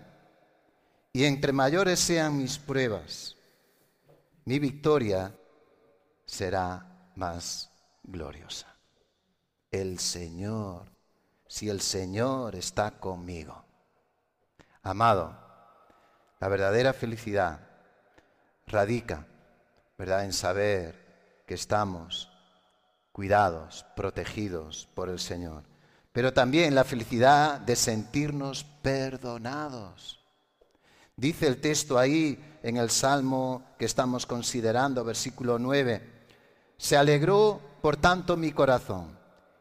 Y 1.12 1.24
entre 1.24 1.52
mayores 1.52 1.98
sean 1.98 2.36
mis 2.36 2.58
pruebas, 2.58 3.36
mi 4.44 4.58
victoria 4.58 5.34
será 6.26 7.10
más 7.16 7.72
gloriosa. 8.04 8.72
El 9.70 9.98
Señor, 9.98 10.92
si 11.48 11.70
el 11.70 11.80
Señor 11.80 12.54
está 12.54 13.00
conmigo. 13.00 13.64
Amado, 14.82 15.36
la 16.38 16.48
verdadera 16.48 16.92
felicidad 16.92 17.68
radica, 18.68 19.26
¿verdad?, 19.98 20.24
en 20.24 20.32
saber 20.32 21.42
que 21.44 21.54
estamos 21.54 22.30
cuidados, 23.10 23.84
protegidos 23.96 24.88
por 24.94 25.08
el 25.08 25.18
Señor, 25.18 25.64
pero 26.12 26.32
también 26.32 26.74
la 26.76 26.84
felicidad 26.84 27.58
de 27.60 27.74
sentirnos 27.74 28.64
perdonados. 28.80 30.24
Dice 31.16 31.48
el 31.48 31.60
texto 31.60 31.98
ahí 31.98 32.60
en 32.62 32.76
el 32.76 32.90
Salmo 32.90 33.74
que 33.76 33.86
estamos 33.86 34.24
considerando, 34.24 35.04
versículo 35.04 35.58
9, 35.58 36.00
se 36.76 36.96
alegró 36.96 37.60
por 37.82 37.96
tanto 37.96 38.36
mi 38.36 38.52
corazón 38.52 39.18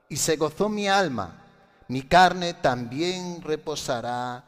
y 0.08 0.18
se 0.18 0.38
gozó 0.38 0.70
mi 0.70 0.88
alma, 0.88 1.46
mi 1.88 2.04
carne 2.04 2.54
también 2.54 3.42
reposará 3.42 4.44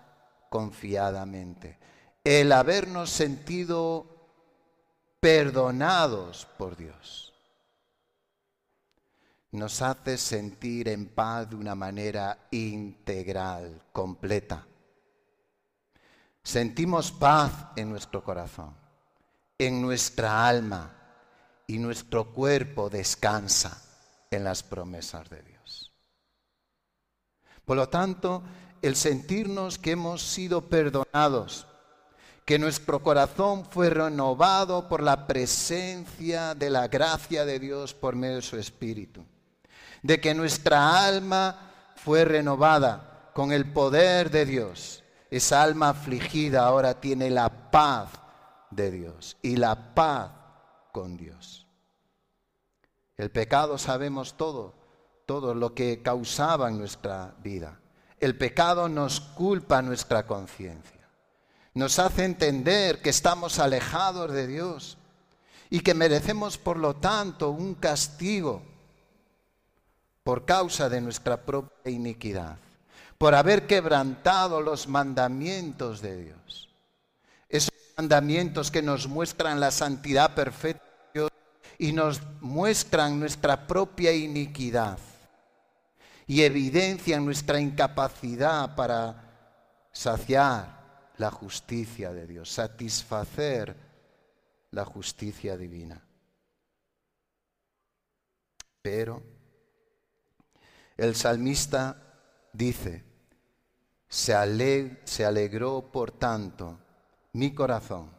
confiadamente. 0.50 1.80
El 2.24 2.52
habernos 2.52 3.10
sentido 3.10 4.19
perdonados 5.20 6.48
por 6.58 6.76
Dios 6.76 7.30
nos 9.52 9.82
hace 9.82 10.18
sentir 10.18 10.88
en 10.90 11.08
paz 11.08 11.50
de 11.50 11.56
una 11.56 11.74
manera 11.74 12.48
integral, 12.52 13.82
completa. 13.92 14.66
Sentimos 16.44 17.12
paz 17.12 17.52
en 17.76 17.90
nuestro 17.90 18.24
corazón, 18.24 18.76
en 19.58 19.82
nuestra 19.82 20.48
alma 20.48 20.94
y 21.68 21.80
nuestro 21.80 22.32
cuerpo 22.32 22.90
descansa 22.90 23.82
en 24.32 24.44
las 24.44 24.64
promesas 24.64 25.30
de 25.30 25.42
Dios. 25.42 25.92
Por 27.66 27.78
lo 27.78 27.90
tanto, 27.90 28.44
el 28.82 28.96
sentirnos 28.96 29.78
que 29.78 29.92
hemos 29.92 30.22
sido 30.22 30.70
perdonados, 30.70 31.68
que 32.50 32.58
nuestro 32.58 33.04
corazón 33.04 33.64
fue 33.64 33.92
renovado 33.92 34.90
por 34.90 35.04
la 35.04 35.28
presencia 35.28 36.56
de 36.56 36.72
la 36.72 36.88
gracia 36.88 37.46
de 37.46 37.60
Dios 37.60 37.94
por 37.94 38.16
medio 38.16 38.38
de 38.38 38.42
su 38.42 38.58
Espíritu 38.58 39.24
de 40.02 40.20
que 40.20 40.34
nuestra 40.34 41.06
alma 41.06 41.94
fue 41.96 42.26
renovada 42.26 43.30
con 43.36 43.52
el 43.52 43.72
poder 43.72 44.32
de 44.32 44.48
Dios. 44.48 45.04
Esa 45.30 45.62
alma 45.62 45.90
afligida 45.90 46.66
ahora 46.66 47.00
tiene 47.00 47.30
la 47.30 47.70
paz 47.70 48.10
de 48.72 48.90
Dios 48.90 49.38
y 49.44 49.58
la 49.58 49.94
paz 49.94 50.32
con 50.92 51.18
Dios. 51.18 51.68
El 53.16 53.30
pecado 53.30 53.78
sabemos 53.78 54.38
todo, 54.38 54.74
todo 55.28 55.54
lo 55.54 55.76
que 55.76 56.02
causaba 56.02 56.70
en 56.70 56.80
nuestra 56.80 57.36
vida. 57.44 57.80
El 58.20 58.36
pecado 58.40 58.90
nos 58.90 59.20
culpa 59.20 59.84
nuestra 59.84 60.26
conciencia. 60.26 60.99
Nos 61.80 61.98
hace 61.98 62.26
entender 62.26 63.02
que 63.02 63.10
estamos 63.10 63.58
alejados 63.58 64.34
de 64.34 64.48
Dios 64.48 64.98
y 65.70 65.80
que 65.80 65.94
merecemos 65.94 66.58
por 66.58 66.76
lo 66.76 66.98
tanto 66.98 67.52
un 67.52 67.74
castigo 67.74 68.62
por 70.26 70.44
causa 70.44 70.90
de 70.90 71.00
nuestra 71.00 71.38
propia 71.38 71.90
iniquidad, 71.90 72.58
por 73.18 73.34
haber 73.34 73.66
quebrantado 73.66 74.60
los 74.60 74.90
mandamientos 74.90 76.02
de 76.02 76.26
Dios. 76.26 76.68
Esos 77.48 77.74
mandamientos 77.96 78.72
que 78.72 78.82
nos 78.82 79.08
muestran 79.08 79.62
la 79.62 79.72
santidad 79.72 80.36
perfecta 80.36 80.84
de 80.84 81.22
Dios 81.22 81.30
y 81.78 81.94
nos 81.94 82.20
muestran 82.42 83.22
nuestra 83.22 83.68
propia 83.68 84.12
iniquidad 84.12 85.00
y 86.28 86.42
evidencian 86.42 87.24
nuestra 87.24 87.62
incapacidad 87.62 88.76
para 88.76 89.24
saciar 89.94 90.79
la 91.20 91.30
justicia 91.30 92.12
de 92.12 92.26
Dios, 92.26 92.50
satisfacer 92.50 93.76
la 94.72 94.86
justicia 94.86 95.58
divina. 95.58 96.02
Pero 98.82 99.22
el 100.96 101.16
salmista 101.16 101.96
dice, 102.54 103.04
se, 104.08 104.34
alegró 104.34 105.92
por 105.92 106.14
tanto 106.14 106.80
mi 107.34 107.54
corazón, 107.54 108.10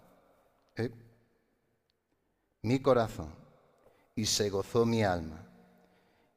¿eh? 0.77 0.91
mi 2.63 2.81
corazón, 2.81 3.35
y 4.15 4.27
se 4.27 4.51
gozó 4.51 4.85
mi 4.85 5.03
alma, 5.03 5.43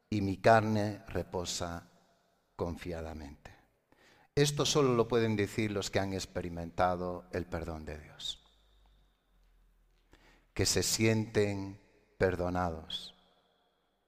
y 0.09 0.21
mi 0.21 0.37
carne 0.37 1.03
reposa 1.07 1.85
confiadamente. 2.55 3.52
Esto 4.35 4.65
solo 4.65 4.95
lo 4.95 5.07
pueden 5.07 5.35
decir 5.35 5.71
los 5.71 5.91
que 5.91 5.99
han 5.99 6.13
experimentado 6.13 7.25
el 7.31 7.45
perdón 7.45 7.85
de 7.85 7.99
Dios, 7.99 8.41
que 10.55 10.65
se 10.65 10.81
sienten 10.81 11.79
perdonados 12.17 13.13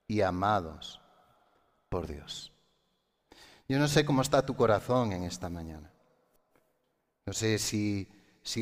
y 0.07 0.21
amados 0.21 0.99
por 1.89 2.07
Dios. 2.07 2.51
Yo 3.67 3.77
no 3.77 3.87
sé 3.87 4.03
cómo 4.03 4.23
está 4.23 4.45
tu 4.45 4.55
corazón 4.55 5.11
en 5.11 5.23
esta 5.23 5.49
mañana. 5.49 5.91
No 7.27 7.33
sé 7.33 7.59
si, 7.59 8.07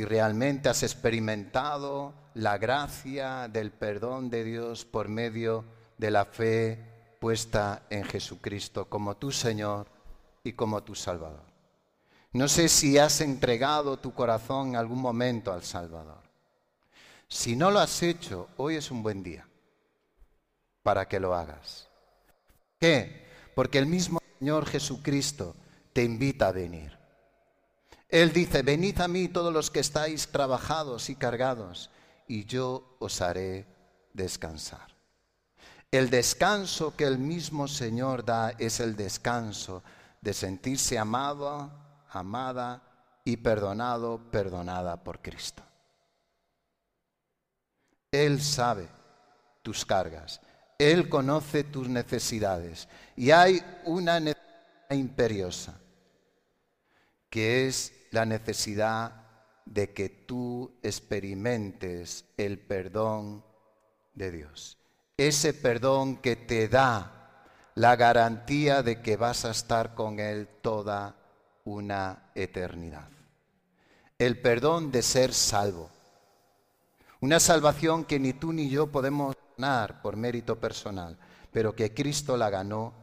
realmente 0.06 0.70
has 0.70 0.84
experimentado 0.84 2.14
la 2.34 2.58
gracia 2.58 3.48
del 3.48 3.72
perdón 3.72 4.30
de 4.30 4.44
Dios 4.44 4.86
por 4.86 5.08
medio 5.08 5.66
de 5.98 6.12
la 6.12 6.26
fe 6.26 7.18
puesta 7.20 7.84
en 7.90 8.04
Jesucristo 8.04 8.90
como 8.90 9.16
tu 9.16 9.32
Señor 9.32 9.88
y 10.44 10.54
como 10.54 10.84
tu 10.84 10.96
Salvador. 10.96 11.53
No 12.34 12.48
sé 12.48 12.68
si 12.68 12.98
has 12.98 13.22
entregado 13.22 13.98
tu 13.98 14.14
corazón 14.14 14.70
en 14.70 14.76
algún 14.76 15.00
momento 15.00 15.54
al 15.54 15.64
Salvador. 15.64 16.24
Si 17.28 17.56
no 17.56 17.70
lo 17.70 17.80
has 17.80 18.02
hecho, 18.02 18.50
hoy 18.58 18.76
es 18.76 18.90
un 18.90 19.04
buen 19.04 19.22
día 19.22 19.48
para 20.82 21.08
que 21.08 21.20
lo 21.20 21.36
hagas. 21.36 21.88
¿Qué? 22.80 23.28
Porque 23.56 23.78
el 23.78 23.86
mismo 23.86 24.20
Señor 24.40 24.66
Jesucristo 24.66 25.56
te 25.94 26.04
invita 26.04 26.48
a 26.48 26.52
venir. 26.52 26.98
Él 28.10 28.34
dice, 28.34 28.64
venid 28.64 29.00
a 29.00 29.08
mí 29.08 29.28
todos 29.28 29.54
los 29.54 29.70
que 29.70 29.80
estáis 29.80 30.28
trabajados 30.28 31.10
y 31.10 31.16
cargados, 31.16 31.92
y 32.28 32.46
yo 32.46 32.96
os 33.00 33.22
haré 33.22 33.68
descansar. 34.14 34.88
El 35.92 36.10
descanso 36.10 36.96
que 36.96 37.06
el 37.06 37.20
mismo 37.20 37.68
Señor 37.68 38.26
da 38.26 38.50
es 38.58 38.80
el 38.80 38.96
descanso 38.96 39.84
de 40.22 40.34
sentirse 40.34 40.98
amado, 40.98 41.83
amada 42.14 42.82
y 43.24 43.38
perdonado, 43.38 44.20
perdonada 44.32 45.04
por 45.04 45.22
Cristo. 45.22 45.64
Él 48.12 48.42
sabe 48.42 48.88
tus 49.62 49.86
cargas, 49.86 50.42
él 50.78 51.10
conoce 51.10 51.64
tus 51.64 51.88
necesidades 51.88 52.88
y 53.16 53.32
hay 53.32 53.64
una 53.86 54.20
necesidad 54.20 54.92
imperiosa, 54.92 55.80
que 57.30 57.68
es 57.68 57.94
la 58.12 58.26
necesidad 58.26 59.24
de 59.66 59.94
que 59.94 60.10
tú 60.10 60.78
experimentes 60.84 62.26
el 62.38 62.60
perdón 62.60 63.44
de 64.14 64.32
Dios. 64.32 64.78
Ese 65.18 65.54
perdón 65.54 66.18
que 66.18 66.36
te 66.36 66.68
da 66.68 67.42
la 67.76 67.96
garantía 67.96 68.84
de 68.84 69.02
que 69.02 69.18
vas 69.18 69.46
a 69.46 69.52
estar 69.52 69.96
con 69.96 70.20
Él 70.20 70.48
toda 70.62 71.16
una 71.64 72.32
eternidad. 72.36 73.10
El 74.18 74.40
perdón 74.42 74.92
de 74.92 75.02
ser 75.02 75.34
salvo. 75.34 75.90
Una 77.20 77.40
salvación 77.40 78.06
que 78.06 78.20
ni 78.20 78.34
tú 78.34 78.54
ni 78.54 78.70
yo 78.70 78.88
podemos 78.88 79.36
por 80.02 80.16
mérito 80.18 80.60
personal, 80.60 81.18
pero 81.52 81.76
que 81.76 81.94
Cristo 81.94 82.38
la 82.38 82.50
ganó 82.50 82.94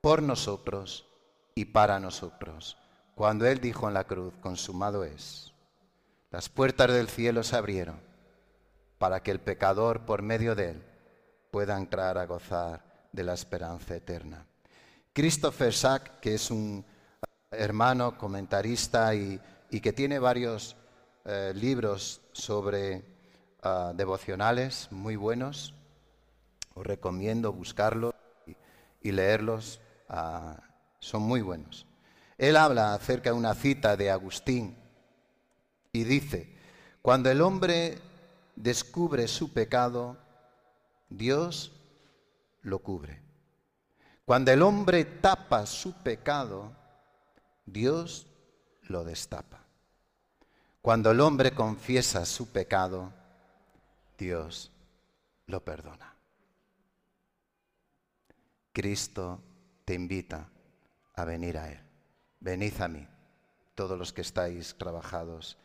por 0.00 0.22
nosotros 0.22 1.06
y 1.54 1.66
para 1.66 2.00
nosotros. 2.00 2.76
Cuando 3.14 3.46
Él 3.46 3.60
dijo 3.60 3.88
en 3.88 3.94
la 3.94 4.04
cruz, 4.04 4.34
consumado 4.40 5.04
es, 5.04 5.52
las 6.30 6.48
puertas 6.48 6.92
del 6.92 7.08
cielo 7.08 7.42
se 7.42 7.56
abrieron 7.56 8.00
para 8.98 9.22
que 9.22 9.30
el 9.30 9.40
pecador 9.40 10.04
por 10.04 10.22
medio 10.22 10.54
de 10.54 10.70
Él 10.70 10.82
pueda 11.50 11.76
entrar 11.76 12.18
a 12.18 12.26
gozar 12.26 13.08
de 13.12 13.24
la 13.24 13.34
esperanza 13.34 13.96
eterna. 13.96 14.46
Christopher 15.12 15.72
Sack, 15.72 16.20
que 16.20 16.34
es 16.34 16.50
un 16.50 16.84
hermano 17.50 18.16
comentarista 18.18 19.14
y, 19.14 19.40
que 19.82 19.92
tiene 19.92 20.18
varios 20.18 20.76
eh, 21.24 21.52
libros 21.54 22.20
sobre 22.32 23.18
Ah, 23.62 23.92
devocionales 23.94 24.88
muy 24.92 25.16
buenos. 25.16 25.74
Os 26.74 26.86
recomiendo 26.86 27.52
buscarlos 27.52 28.14
y, 29.02 29.10
leerlos. 29.10 29.80
Ah, 30.08 30.62
son 31.00 31.22
muy 31.22 31.42
buenos. 31.42 31.86
Él 32.36 32.56
habla 32.56 32.94
acerca 32.94 33.30
de 33.30 33.36
una 33.36 33.54
cita 33.54 33.96
de 33.96 34.10
Agustín 34.12 34.76
y 35.92 36.04
dice, 36.04 36.56
cuando 37.02 37.30
el 37.30 37.40
hombre 37.40 37.98
descubre 38.54 39.26
su 39.26 39.52
pecado, 39.52 40.16
Dios 41.08 41.72
lo 42.62 42.78
cubre. 42.78 43.22
Cuando 44.24 44.52
el 44.52 44.62
hombre 44.62 45.04
tapa 45.04 45.66
su 45.66 45.94
pecado, 45.94 46.72
Dios 47.72 48.26
lo 48.82 49.04
destapa. 49.04 49.64
Cuando 50.80 51.10
el 51.10 51.20
hombre 51.20 51.52
confiesa 51.52 52.24
su 52.24 52.50
pecado, 52.50 53.12
Dios 54.16 54.72
lo 55.46 55.62
perdona. 55.64 56.14
Cristo 58.72 59.42
te 59.84 59.94
invita 59.94 60.48
a 61.14 61.24
venir 61.24 61.58
a 61.58 61.70
Él. 61.70 61.80
Venid 62.40 62.80
a 62.80 62.88
mí, 62.88 63.06
todos 63.74 63.98
los 63.98 64.12
que 64.12 64.20
estáis 64.20 64.76
trabajados 64.78 65.58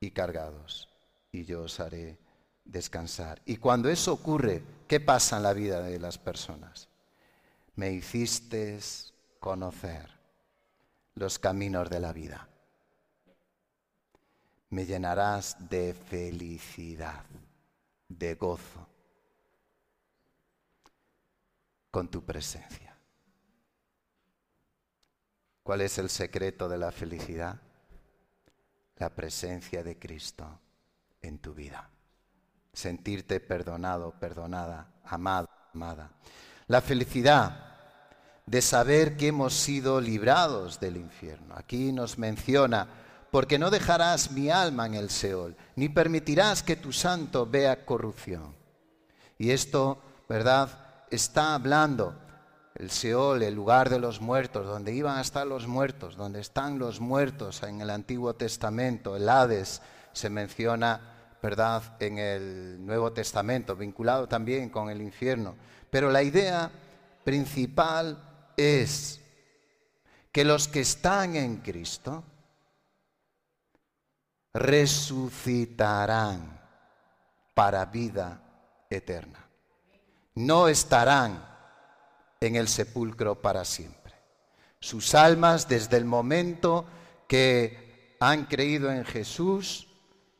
y 0.00 0.10
cargados, 0.10 0.88
y 1.30 1.44
yo 1.44 1.62
os 1.62 1.78
haré 1.78 2.18
descansar. 2.64 3.40
Y 3.46 3.56
cuando 3.56 3.88
eso 3.88 4.12
ocurre, 4.12 4.62
¿qué 4.88 4.98
pasa 4.98 5.36
en 5.36 5.44
la 5.44 5.52
vida 5.52 5.80
de 5.82 6.00
las 6.00 6.18
personas? 6.18 6.88
Me 7.76 7.92
hiciste 7.92 8.78
conocer 9.38 10.21
los 11.14 11.38
caminos 11.38 11.90
de 11.90 12.00
la 12.00 12.12
vida. 12.12 12.48
Me 14.70 14.86
llenarás 14.86 15.56
de 15.68 15.94
felicidad 15.94 17.24
de 18.08 18.34
gozo 18.34 18.86
con 21.90 22.08
tu 22.08 22.24
presencia. 22.24 22.96
¿Cuál 25.62 25.82
es 25.82 25.98
el 25.98 26.08
secreto 26.08 26.68
de 26.68 26.78
la 26.78 26.90
felicidad? 26.90 27.60
La 28.96 29.10
presencia 29.10 29.82
de 29.82 29.98
Cristo 29.98 30.58
en 31.20 31.38
tu 31.38 31.54
vida. 31.54 31.88
Sentirte 32.72 33.40
perdonado, 33.40 34.18
perdonada, 34.18 34.92
amado, 35.04 35.48
amada. 35.74 36.10
La 36.66 36.80
felicidad 36.80 37.71
de 38.52 38.60
saber 38.60 39.16
que 39.16 39.28
hemos 39.28 39.54
sido 39.54 39.98
librados 39.98 40.78
del 40.78 40.98
infierno. 40.98 41.54
Aquí 41.56 41.90
nos 41.90 42.18
menciona 42.18 42.86
porque 43.30 43.58
no 43.58 43.70
dejarás 43.70 44.30
mi 44.30 44.50
alma 44.50 44.84
en 44.84 44.92
el 44.92 45.08
Seol, 45.08 45.56
ni 45.74 45.88
permitirás 45.88 46.62
que 46.62 46.76
tu 46.76 46.92
santo 46.92 47.46
vea 47.46 47.86
corrupción. 47.86 48.54
Y 49.38 49.52
esto, 49.52 50.02
¿verdad? 50.28 50.68
Está 51.10 51.54
hablando 51.54 52.14
el 52.74 52.90
Seol, 52.90 53.42
el 53.42 53.54
lugar 53.54 53.88
de 53.88 53.98
los 53.98 54.20
muertos, 54.20 54.66
donde 54.66 54.92
iban 54.92 55.16
a 55.16 55.22
estar 55.22 55.46
los 55.46 55.66
muertos, 55.66 56.14
donde 56.14 56.42
están 56.42 56.78
los 56.78 57.00
muertos 57.00 57.62
en 57.62 57.80
el 57.80 57.88
Antiguo 57.88 58.34
Testamento, 58.34 59.16
el 59.16 59.30
Hades 59.30 59.80
se 60.12 60.28
menciona, 60.28 61.00
¿verdad?, 61.42 61.82
en 62.00 62.18
el 62.18 62.84
Nuevo 62.84 63.14
Testamento, 63.14 63.76
vinculado 63.76 64.28
también 64.28 64.68
con 64.68 64.90
el 64.90 65.00
infierno. 65.00 65.54
Pero 65.88 66.10
la 66.10 66.22
idea 66.22 66.70
principal 67.24 68.28
es 68.56 69.20
que 70.32 70.44
los 70.44 70.68
que 70.68 70.80
están 70.80 71.36
en 71.36 71.58
Cristo, 71.58 72.24
resucitarán 74.54 76.60
para 77.54 77.84
vida 77.86 78.42
eterna. 78.90 79.46
No 80.34 80.68
estarán 80.68 81.48
en 82.40 82.56
el 82.56 82.68
sepulcro 82.68 83.40
para 83.40 83.64
siempre. 83.64 84.12
Sus 84.80 85.14
almas 85.14 85.68
desde 85.68 85.96
el 85.96 86.04
momento 86.04 86.84
que 87.28 88.16
han 88.20 88.46
creído 88.46 88.90
en 88.90 89.04
Jesús 89.04 89.88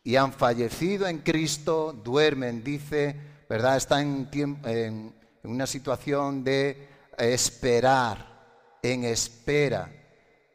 y 0.05 0.17
han 0.17 0.33
fallecido 0.33 1.07
en 1.07 1.19
Cristo, 1.19 1.93
duermen, 1.93 2.65
dice, 2.65 3.15
¿verdad? 3.49 3.77
Están 3.77 4.29
en, 4.33 4.59
en 4.65 5.15
una 5.45 5.67
situación 5.67 6.43
de 6.43 6.89
esperar, 7.25 8.79
en 8.83 9.05
espera, 9.05 9.91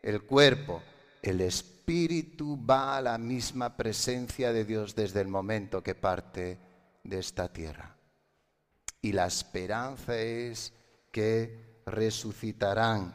el 0.01 0.24
cuerpo, 0.24 0.82
el 1.22 1.41
espíritu 1.41 2.59
va 2.65 2.97
a 2.97 3.01
la 3.01 3.18
misma 3.18 3.76
presencia 3.76 4.51
de 4.51 4.65
Dios 4.65 4.95
desde 4.95 5.22
el 5.22 5.28
momento 5.28 5.82
que 5.82 5.95
parte 5.95 6.57
de 7.03 7.20
esta 7.20 7.51
tierra. 7.51 7.95
Y 9.01 9.13
la 9.13 9.26
esperanza 9.26 10.18
es 10.18 10.74
que 11.11 11.82
resucitarán 11.86 13.13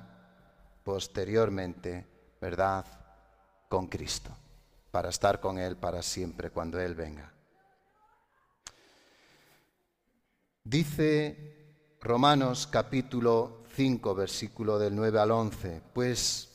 posteriormente, 0.83 2.07
¿verdad?, 2.41 2.87
con 3.69 3.87
Cristo, 3.87 4.31
para 4.91 5.09
estar 5.09 5.41
con 5.41 5.59
Él 5.59 5.77
para 5.77 6.03
siempre 6.03 6.51
cuando 6.51 6.81
Él 6.81 6.95
venga. 6.95 7.33
Dice 10.65 11.62
Romanos 12.05 12.67
capítulo 12.69 13.63
5, 13.77 14.13
versículo 14.17 14.77
del 14.77 14.93
9 14.97 15.21
al 15.21 15.31
11, 15.31 15.83
pues 15.93 16.49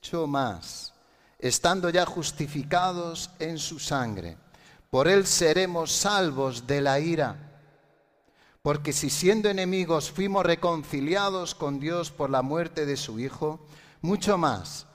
yo 0.00 0.28
más 0.28 0.94
estando 1.40 1.90
ya 1.90 2.06
justificados 2.06 3.30
en 3.40 3.58
su 3.58 3.80
sangre. 3.80 4.36
Por 4.90 5.08
él 5.08 5.26
seremos 5.26 5.90
salvos 5.90 6.68
de 6.68 6.80
la 6.80 7.00
ira, 7.00 7.48
Porque 8.62 8.92
si 8.92 9.10
siendo 9.10 9.48
enemigos 9.48 10.12
fuimos 10.12 10.46
reconciliados 10.46 11.56
con 11.56 11.80
Dios 11.80 12.12
por 12.12 12.30
la 12.30 12.42
muerte 12.42 12.86
de 12.86 12.96
su 12.96 13.18
Hijo, 13.18 13.66
mucho 14.02 14.38
más, 14.38 14.86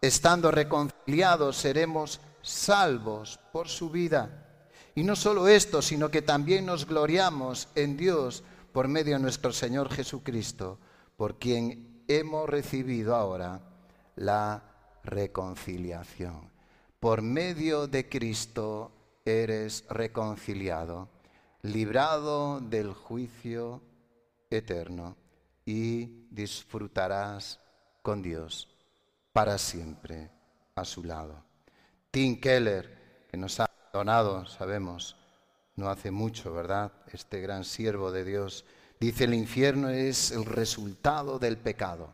estando 0.00 0.50
reconciliados, 0.50 1.56
seremos 1.56 2.18
salvos 2.42 3.38
por 3.52 3.68
su 3.68 3.90
vida. 3.90 4.58
Y 4.96 5.04
no 5.04 5.14
solo 5.14 5.46
esto, 5.46 5.82
sino 5.82 6.10
que 6.10 6.20
también 6.20 6.66
nos 6.66 6.84
gloriamos 6.84 7.68
en 7.76 7.96
Dios 7.96 8.42
por 8.72 8.88
medio 8.88 9.14
de 9.14 9.22
nuestro 9.22 9.52
Señor 9.52 9.90
Jesucristo, 9.90 10.78
por 11.16 11.38
quien 11.38 12.04
hemos 12.08 12.48
recibido 12.48 13.14
ahora 13.14 13.60
la 14.16 14.62
reconciliación. 15.04 16.50
Por 16.98 17.22
medio 17.22 17.86
de 17.86 18.08
Cristo 18.08 18.92
eres 19.24 19.84
reconciliado, 19.88 21.08
librado 21.62 22.60
del 22.60 22.92
juicio 22.92 23.82
eterno 24.50 25.16
y 25.64 26.26
disfrutarás 26.30 27.60
con 28.02 28.22
Dios 28.22 28.68
para 29.32 29.58
siempre 29.58 30.30
a 30.74 30.84
su 30.84 31.04
lado. 31.04 31.44
Tim 32.10 32.40
Keller, 32.40 33.26
que 33.30 33.36
nos 33.36 33.60
ha 33.60 33.70
donado, 33.92 34.46
sabemos, 34.46 35.16
no 35.76 35.88
hace 35.88 36.10
mucho, 36.10 36.52
¿verdad? 36.52 36.92
Este 37.12 37.40
gran 37.40 37.64
siervo 37.64 38.12
de 38.12 38.24
Dios, 38.24 38.64
dice 39.00 39.24
el 39.24 39.34
infierno 39.34 39.88
es 39.88 40.30
el 40.30 40.44
resultado 40.44 41.38
del 41.38 41.56
pecado, 41.56 42.12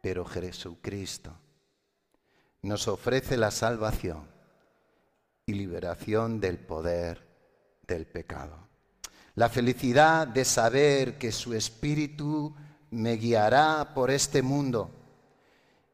pero 0.00 0.24
Jesucristo 0.24 1.32
nos 2.62 2.88
ofrece 2.88 3.36
la 3.36 3.50
salvación 3.50 4.28
y 5.46 5.54
liberación 5.54 6.40
del 6.40 6.58
poder 6.58 7.26
del 7.86 8.06
pecado. 8.06 8.68
La 9.34 9.48
felicidad 9.48 10.26
de 10.26 10.44
saber 10.44 11.16
que 11.18 11.32
su 11.32 11.54
Espíritu 11.54 12.54
me 12.90 13.14
guiará 13.14 13.94
por 13.94 14.10
este 14.10 14.42
mundo 14.42 14.90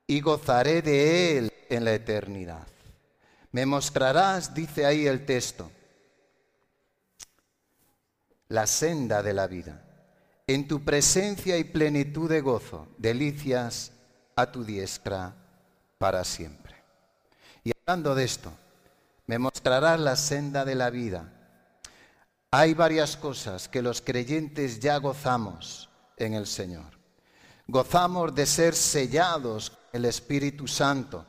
y 0.06 0.20
gozaré 0.20 0.82
de 0.82 1.38
Él 1.38 1.52
en 1.68 1.84
la 1.84 1.94
eternidad. 1.94 2.66
Me 3.52 3.66
mostrarás, 3.66 4.54
dice 4.54 4.84
ahí 4.84 5.06
el 5.06 5.24
texto, 5.24 5.70
la 8.48 8.66
senda 8.66 9.22
de 9.22 9.32
la 9.32 9.46
vida. 9.46 9.82
En 10.46 10.68
tu 10.68 10.84
presencia 10.84 11.58
y 11.58 11.64
plenitud 11.64 12.28
de 12.28 12.40
gozo, 12.40 12.88
delicias 12.98 13.92
a 14.36 14.50
tu 14.52 14.64
diestra 14.64 15.34
para 15.98 16.22
siempre. 16.24 16.74
Y 17.64 17.72
hablando 17.80 18.14
de 18.14 18.24
esto, 18.24 18.52
me 19.26 19.38
mostrarás 19.38 19.98
la 19.98 20.14
senda 20.14 20.64
de 20.64 20.76
la 20.76 20.90
vida. 20.90 21.32
Hay 22.52 22.74
varias 22.74 23.16
cosas 23.16 23.68
que 23.68 23.82
los 23.82 24.00
creyentes 24.00 24.78
ya 24.78 24.98
gozamos 24.98 25.88
en 26.16 26.34
el 26.34 26.46
Señor. 26.46 26.96
Gozamos 27.66 28.34
de 28.34 28.46
ser 28.46 28.74
sellados 28.74 29.76
el 29.92 30.04
Espíritu 30.04 30.68
Santo 30.68 31.26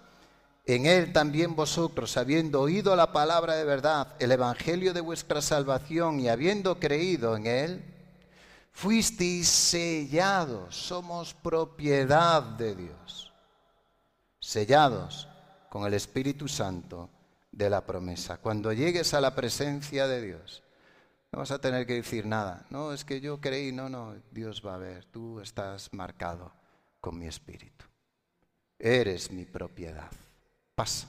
en 0.68 0.86
él 0.86 1.14
también 1.14 1.56
vosotros, 1.56 2.18
habiendo 2.18 2.60
oído 2.60 2.94
la 2.98 3.14
palabra 3.14 3.56
de 3.56 3.64
verdad, 3.64 4.16
el 4.20 4.34
Evangelio 4.34 4.94
de 4.94 5.00
vuestra 5.00 5.42
salvación 5.42 6.20
y 6.20 6.28
habiendo 6.28 6.78
creído 6.78 7.38
en 7.38 7.48
él, 7.48 7.86
fuisteis 8.74 9.48
sellados, 9.48 10.76
somos 10.76 11.34
propiedad 11.34 12.44
de 12.44 12.76
Dios, 12.76 13.32
sellados 14.42 15.30
con 15.70 15.86
el 15.86 15.94
Espíritu 15.94 16.50
Santo 16.50 17.10
de 17.50 17.70
la 17.70 17.86
promesa. 17.86 18.38
Cuando 18.38 18.74
llegues 18.74 19.14
a 19.14 19.22
la 19.22 19.34
presencia 19.34 20.06
de 20.06 20.22
Dios, 20.22 20.64
no 21.32 21.40
vas 21.40 21.52
a 21.52 21.62
tener 21.62 21.88
que 21.88 21.94
decir 21.94 22.26
nada. 22.26 22.66
No, 22.70 22.92
es 22.92 23.06
que 23.06 23.22
yo 23.22 23.40
creí, 23.40 23.72
no, 23.72 23.88
no, 23.88 24.16
Dios 24.32 24.62
va 24.66 24.76
a 24.76 24.80
ver, 24.80 25.06
tú 25.06 25.40
estás 25.40 25.94
marcado 25.94 26.52
con 27.00 27.18
mi 27.18 27.28
Espíritu. 27.28 27.86
Eres 28.78 29.32
mi 29.32 29.46
propiedad 29.46 30.12
pasa. 30.78 31.08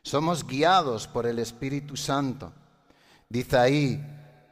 Somos 0.00 0.46
guiados 0.46 1.08
por 1.08 1.26
el 1.26 1.40
Espíritu 1.40 1.96
Santo. 1.96 2.52
Dice 3.28 3.58
ahí 3.58 4.00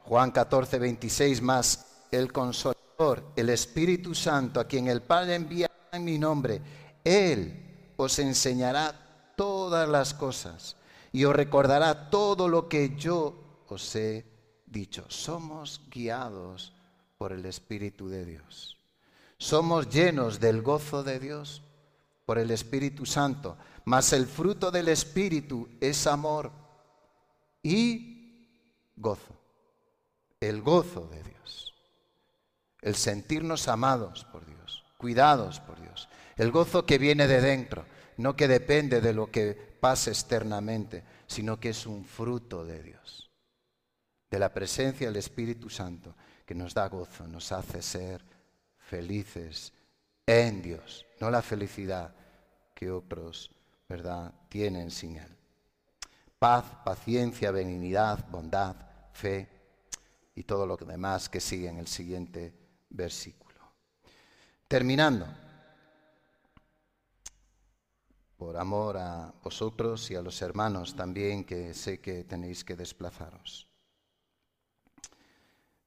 Juan 0.03 0.31
14, 0.31 0.77
26 0.77 1.41
más, 1.41 1.85
el 2.11 2.33
consolador, 2.33 3.31
el 3.37 3.49
Espíritu 3.49 4.13
Santo, 4.13 4.59
a 4.59 4.67
quien 4.67 4.89
el 4.89 5.01
Padre 5.01 5.35
envía 5.35 5.71
en 5.93 6.03
mi 6.03 6.19
nombre, 6.19 6.61
Él 7.03 7.93
os 7.95 8.19
enseñará 8.19 9.33
todas 9.37 9.87
las 9.87 10.13
cosas 10.13 10.75
y 11.13 11.23
os 11.23 11.33
recordará 11.33 12.09
todo 12.09 12.49
lo 12.49 12.67
que 12.67 12.97
yo 12.97 13.63
os 13.69 13.95
he 13.95 14.25
dicho. 14.65 15.05
Somos 15.07 15.81
guiados 15.89 16.73
por 17.17 17.31
el 17.31 17.45
Espíritu 17.45 18.09
de 18.09 18.25
Dios. 18.25 18.77
Somos 19.37 19.87
llenos 19.87 20.41
del 20.41 20.61
gozo 20.61 21.03
de 21.03 21.19
Dios 21.21 21.63
por 22.29 22.37
el 22.37 22.51
Espíritu 22.51 23.07
Santo, 23.07 23.57
mas 23.85 24.13
el 24.13 24.27
fruto 24.27 24.69
del 24.69 24.89
Espíritu 24.89 25.67
es 25.81 26.05
amor 26.05 26.51
y 27.63 28.93
gozo, 28.95 29.35
el 30.39 30.61
gozo 30.61 31.07
de 31.07 31.23
Dios, 31.23 31.73
el 32.81 32.93
sentirnos 32.93 33.67
amados 33.67 34.25
por 34.25 34.45
Dios, 34.45 34.85
cuidados 34.99 35.59
por 35.59 35.81
Dios, 35.81 36.07
el 36.37 36.51
gozo 36.51 36.85
que 36.85 36.99
viene 36.99 37.25
de 37.25 37.41
dentro, 37.41 37.83
no 38.17 38.35
que 38.35 38.47
depende 38.47 39.01
de 39.01 39.13
lo 39.13 39.31
que 39.31 39.55
pasa 39.81 40.11
externamente, 40.11 41.03
sino 41.25 41.59
que 41.59 41.69
es 41.69 41.87
un 41.87 42.05
fruto 42.05 42.63
de 42.63 42.83
Dios, 42.83 43.31
de 44.29 44.37
la 44.37 44.53
presencia 44.53 45.07
del 45.07 45.15
Espíritu 45.17 45.67
Santo 45.67 46.15
que 46.45 46.53
nos 46.53 46.75
da 46.75 46.87
gozo, 46.89 47.27
nos 47.27 47.51
hace 47.51 47.81
ser 47.81 48.23
felices 48.77 49.73
en 50.27 50.61
Dios, 50.61 51.07
no 51.19 51.31
la 51.31 51.41
felicidad 51.41 52.18
que 52.79 52.89
otros, 52.89 53.51
¿verdad?, 53.89 54.33
tienen 54.47 54.89
sin 54.89 55.17
Él. 55.17 55.35
Paz, 56.39 56.63
paciencia, 56.85 57.51
benignidad, 57.51 58.25
bondad, 58.29 58.73
fe 59.11 59.49
y 60.33 60.43
todo 60.43 60.65
lo 60.65 60.77
demás 60.77 61.27
que 61.27 61.41
sigue 61.41 61.67
en 61.67 61.77
el 61.77 61.87
siguiente 61.87 62.53
versículo. 62.89 63.59
Terminando, 64.65 65.27
por 68.37 68.55
amor 68.55 68.95
a 68.95 69.33
vosotros 69.43 70.09
y 70.11 70.15
a 70.15 70.21
los 70.21 70.41
hermanos 70.41 70.95
también 70.95 71.43
que 71.43 71.73
sé 71.73 71.99
que 71.99 72.23
tenéis 72.23 72.63
que 72.63 72.77
desplazaros. 72.77 73.67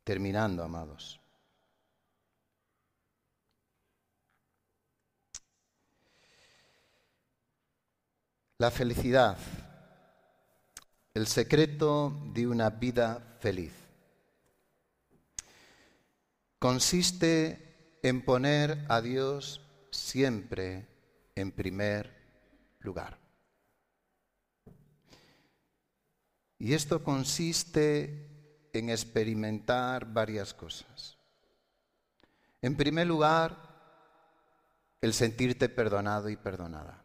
Terminando, 0.05 0.63
amados. 0.63 1.22
La 8.63 8.71
felicidad, 8.71 9.37
el 11.15 11.27
secreto 11.27 12.17
de 12.33 12.47
una 12.47 12.71
vida 12.71 13.37
feliz, 13.41 13.73
consiste 16.61 17.99
en 18.05 18.25
poner 18.25 18.87
a 18.89 19.01
Dios 19.01 19.63
siempre 19.91 20.87
en 21.35 21.51
primer 21.51 22.15
lugar. 22.79 23.19
Y 26.61 26.75
esto 26.75 27.03
consiste 27.03 28.69
en 28.73 28.91
experimentar 28.91 30.07
varias 30.07 30.55
cosas. 30.55 31.19
En 32.61 32.77
primer 32.77 33.09
lugar, 33.09 33.57
el 35.01 35.13
sentirte 35.15 35.69
perdonado 35.69 36.29
y 36.29 36.37
perdonada 36.37 37.02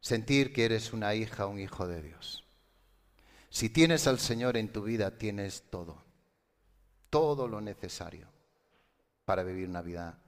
sentir 0.00 0.52
que 0.52 0.64
eres 0.64 0.92
una 0.92 1.14
hija, 1.14 1.46
un 1.46 1.58
hijo 1.58 1.86
de 1.86 2.02
Dios. 2.02 2.44
Si 3.50 3.68
tienes 3.68 4.06
al 4.06 4.18
Señor 4.18 4.56
en 4.56 4.72
tu 4.72 4.82
vida, 4.82 5.18
tienes 5.18 5.64
todo, 5.70 6.02
todo 7.10 7.48
lo 7.48 7.60
necesario 7.60 8.28
para 9.24 9.42
vivir 9.42 9.68
una 9.68 9.82
vida 9.82 10.18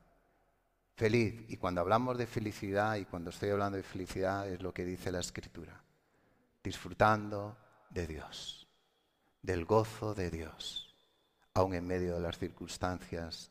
feliz. 0.97 1.45
Y 1.49 1.57
cuando 1.57 1.81
hablamos 1.81 2.19
de 2.19 2.27
felicidad, 2.27 2.97
y 2.97 3.05
cuando 3.05 3.31
estoy 3.31 3.51
hablando 3.51 3.77
de 3.77 3.83
felicidad, 3.83 4.49
es 4.49 4.61
lo 4.61 4.75
que 4.75 4.85
dice 4.85 5.13
la 5.13 5.21
Escritura, 5.21 5.83
disfrutando 6.63 7.57
de 7.91 8.07
Dios, 8.07 8.69
del 9.41 9.65
gozo 9.65 10.15
de 10.15 10.31
Dios, 10.31 10.95
aun 11.55 11.75
en 11.75 11.87
medio 11.87 12.15
de 12.15 12.21
las 12.21 12.39
circunstancias 12.39 13.51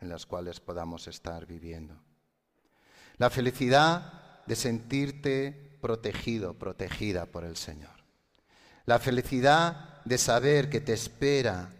en 0.00 0.08
las 0.08 0.26
cuales 0.26 0.60
podamos 0.60 1.08
estar 1.08 1.46
viviendo. 1.46 1.96
La 3.16 3.30
felicidad 3.30 4.25
de 4.46 4.56
sentirte 4.56 5.76
protegido, 5.80 6.54
protegida 6.54 7.26
por 7.26 7.44
el 7.44 7.56
Señor. 7.56 7.90
La 8.86 8.98
felicidad 8.98 10.02
de 10.04 10.18
saber 10.18 10.70
que 10.70 10.80
te 10.80 10.92
espera 10.92 11.72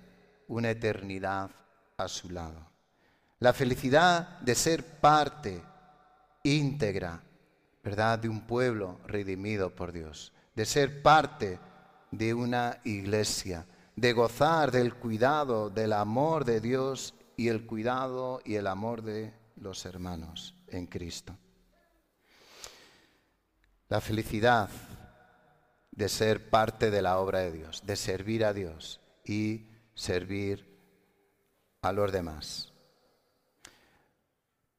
una 0.48 0.70
eternidad 0.70 1.50
a 1.96 2.08
su 2.08 2.30
lado. 2.30 2.66
La 3.38 3.52
felicidad 3.52 4.40
de 4.40 4.54
ser 4.54 4.84
parte 4.84 5.62
íntegra, 6.42 7.22
¿verdad?, 7.82 8.18
de 8.18 8.28
un 8.28 8.40
pueblo 8.40 8.98
redimido 9.06 9.74
por 9.74 9.92
Dios. 9.92 10.32
De 10.54 10.64
ser 10.64 11.02
parte 11.02 11.58
de 12.10 12.34
una 12.34 12.78
iglesia, 12.84 13.66
de 13.94 14.12
gozar 14.12 14.70
del 14.70 14.94
cuidado, 14.94 15.70
del 15.70 15.92
amor 15.92 16.44
de 16.44 16.60
Dios 16.60 17.14
y 17.36 17.48
el 17.48 17.66
cuidado 17.66 18.40
y 18.44 18.54
el 18.54 18.66
amor 18.66 19.02
de 19.02 19.34
los 19.56 19.84
hermanos 19.84 20.54
en 20.68 20.86
Cristo. 20.86 21.36
La 23.88 24.00
felicidad 24.00 24.68
de 25.92 26.08
ser 26.08 26.50
parte 26.50 26.90
de 26.90 27.02
la 27.02 27.18
obra 27.18 27.40
de 27.40 27.52
Dios, 27.52 27.82
de 27.86 27.96
servir 27.96 28.44
a 28.44 28.52
Dios 28.52 29.00
y 29.24 29.68
servir 29.94 30.76
a 31.82 31.92
los 31.92 32.10
demás. 32.12 32.72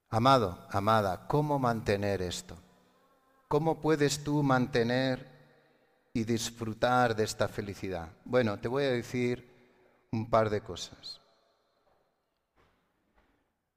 Amado, 0.10 0.68
amada, 0.72 1.28
¿cómo 1.28 1.58
mantener 1.58 2.22
esto? 2.22 2.58
¿Cómo 3.48 3.80
puedes 3.80 4.24
tú 4.24 4.44
mantener 4.44 5.26
y 6.14 6.24
disfrutar 6.24 7.16
de 7.16 7.24
esta 7.24 7.48
felicidad? 7.48 8.10
Bueno, 8.26 8.60
te 8.60 8.68
voy 8.68 8.84
a 8.84 8.92
decir 8.92 9.48
un 10.12 10.30
par 10.30 10.50
de 10.50 10.62
cosas. 10.62 11.22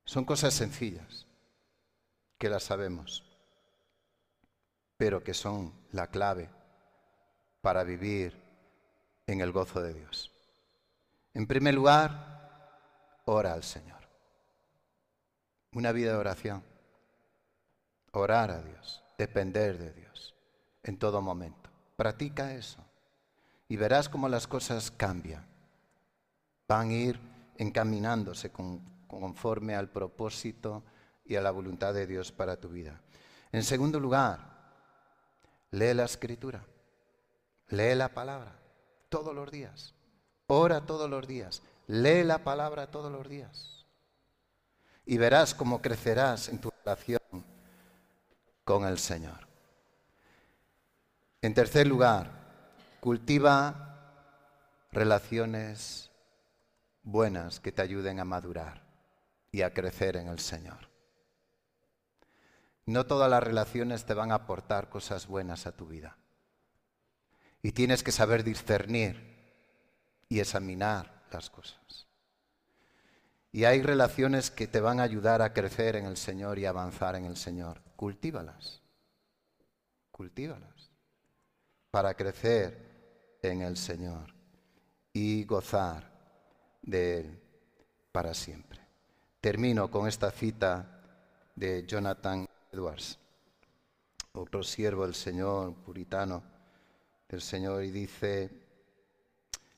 Son 0.05 0.25
cosas 0.25 0.55
sencillas, 0.55 1.27
que 2.37 2.49
las 2.49 2.65
sabemos, 2.65 3.30
pero 5.01 5.25
que 5.25 5.33
son 5.33 5.73
la 5.93 6.09
clave 6.09 6.51
para 7.63 7.85
vivir 7.85 8.37
en 9.27 9.41
el 9.41 9.51
gozo 9.51 9.81
de 9.81 9.95
Dios. 9.95 10.31
En 11.33 11.47
primer 11.47 11.73
lugar, 11.73 12.69
ora 13.25 13.55
al 13.55 13.63
Señor. 13.63 13.97
Una 15.73 15.93
vida 15.93 16.11
de 16.11 16.19
oración. 16.19 16.63
Orar 18.13 18.51
a 18.51 18.61
Dios, 18.61 19.03
depender 19.17 19.79
de 19.79 19.91
Dios 19.95 20.35
en 20.83 20.99
todo 20.99 21.23
momento. 21.23 21.71
Practica 21.97 22.53
eso 22.53 22.85
y 23.69 23.77
verás 23.77 24.11
cómo 24.11 24.29
las 24.29 24.47
cosas 24.47 24.91
cambian. 24.91 25.47
Van 26.69 26.91
a 26.91 26.93
ir 26.93 27.19
encaminándose 27.57 28.53
conforme 28.53 29.75
al 29.75 29.89
propósito 29.89 30.85
y 31.25 31.37
a 31.37 31.41
la 31.41 31.53
voluntad 31.53 31.95
de 31.95 32.07
Dios 32.07 32.33
para 32.33 32.61
tu 32.61 32.69
vida. 32.69 33.01
En 33.51 33.65
segundo 33.65 33.99
lugar, 33.99 34.50
lee 35.71 35.95
la 35.95 36.05
escritura, 36.05 36.65
lee 37.69 37.95
la 37.95 38.09
palabra 38.09 38.53
todos 39.09 39.35
los 39.35 39.51
días, 39.51 39.95
ora 40.47 40.81
todos 40.81 41.09
los 41.09 41.27
días, 41.27 41.63
lee 41.87 42.25
la 42.25 42.39
palabra 42.45 42.91
todos 42.91 43.11
los 43.11 43.29
días 43.29 43.87
y 45.07 45.19
verás 45.19 45.55
cómo 45.55 45.81
crecerás 45.81 46.49
en 46.49 46.61
tu 46.61 46.71
relación 46.85 47.21
con 48.65 48.85
el 48.85 48.99
Señor. 48.99 49.49
En 51.43 51.55
tercer 51.55 51.87
lugar, 51.87 52.31
cultiva 53.01 53.91
relaciones 54.93 56.11
buenas 57.03 57.61
que 57.61 57.73
te 57.73 57.83
ayuden 57.83 58.21
a 58.21 58.25
madurar 58.25 58.83
y 59.51 59.63
a 59.63 59.73
crecer 59.73 60.17
en 60.17 60.29
el 60.29 60.39
Señor. 60.39 60.90
No 62.91 63.07
todas 63.07 63.31
las 63.31 63.41
relaciones 63.41 64.05
te 64.05 64.15
van 64.15 64.33
a 64.33 64.35
aportar 64.35 64.89
cosas 64.89 65.29
buenas 65.29 65.69
a 65.69 65.71
tu 65.71 65.87
vida. 65.87 66.17
Y 67.63 67.71
tienes 67.71 68.03
que 68.03 68.11
saber 68.11 68.43
discernir 68.43 69.39
y 70.29 70.41
examinar 70.41 71.23
las 71.31 71.51
cosas. 71.51 72.09
Y 73.53 73.63
hay 73.63 73.81
relaciones 73.81 74.51
que 74.51 74.67
te 74.67 74.81
van 74.81 74.99
a 74.99 75.05
ayudar 75.05 75.41
a 75.41 75.53
crecer 75.53 75.95
en 75.95 76.07
el 76.07 76.17
Señor 76.17 76.59
y 76.59 76.67
avanzar 76.67 77.15
en 77.15 77.27
el 77.27 77.37
Señor. 77.37 77.81
Cultívalas. 77.95 78.83
Cultívalas. 80.11 80.91
Para 81.93 82.15
crecer 82.15 83.39
en 83.41 83.63
el 83.63 83.77
Señor 83.77 84.35
y 85.13 85.45
gozar 85.45 86.11
de 86.83 87.21
Él 87.21 87.43
para 88.11 88.35
siempre. 88.35 88.81
Termino 89.41 89.93
con 89.93 90.09
esta 90.09 90.33
cita 90.33 91.01
de 91.55 91.87
Jonathan 91.87 92.50
Edwards, 92.73 93.19
otro 94.33 94.63
siervo 94.63 95.05
del 95.05 95.15
Señor, 95.15 95.75
puritano 95.75 96.43
del 97.29 97.41
Señor, 97.41 97.83
y 97.85 97.91
dice, 97.91 98.51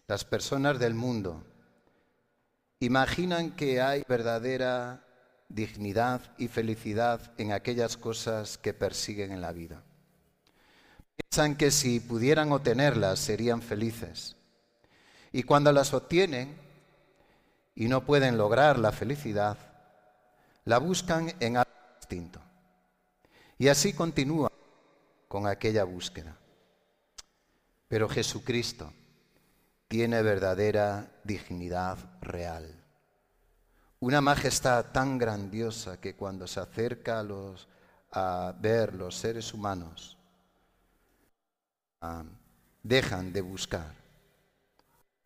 las 0.06 0.24
personas 0.24 0.78
del 0.78 0.94
mundo 0.94 1.42
imaginan 2.80 3.52
que 3.52 3.80
hay 3.80 4.04
verdadera 4.06 5.06
dignidad 5.48 6.20
y 6.38 6.48
felicidad 6.48 7.32
en 7.38 7.52
aquellas 7.52 7.96
cosas 7.96 8.58
que 8.58 8.74
persiguen 8.74 9.32
en 9.32 9.40
la 9.40 9.52
vida. 9.52 9.82
Piensan 11.16 11.56
que 11.56 11.70
si 11.70 12.00
pudieran 12.00 12.52
obtenerlas 12.52 13.18
serían 13.18 13.62
felices. 13.62 14.36
Y 15.30 15.44
cuando 15.44 15.72
las 15.72 15.94
obtienen 15.94 16.56
y 17.74 17.88
no 17.88 18.04
pueden 18.04 18.36
lograr 18.36 18.78
la 18.78 18.92
felicidad, 18.92 19.56
la 20.64 20.78
buscan 20.78 21.32
en 21.40 21.56
algo 21.56 21.70
distinto. 21.98 22.40
Y 23.62 23.68
así 23.68 23.92
continúan 23.92 24.50
con 25.28 25.46
aquella 25.46 25.84
búsqueda. 25.84 26.36
Pero 27.86 28.08
Jesucristo, 28.08 28.92
tiene 29.86 30.20
verdadera 30.20 31.20
dignidad 31.22 31.96
real. 32.20 32.74
Una 34.00 34.20
majestad 34.20 34.86
tan 34.86 35.16
grandiosa 35.16 36.00
que 36.00 36.16
cuando 36.16 36.48
se 36.48 36.58
acerca 36.58 37.20
a, 37.20 37.22
los, 37.22 37.68
a 38.10 38.52
ver 38.58 38.94
los 38.94 39.14
seres 39.14 39.54
humanos, 39.54 40.18
ah, 42.00 42.24
dejan 42.82 43.32
de 43.32 43.42
buscar, 43.42 43.94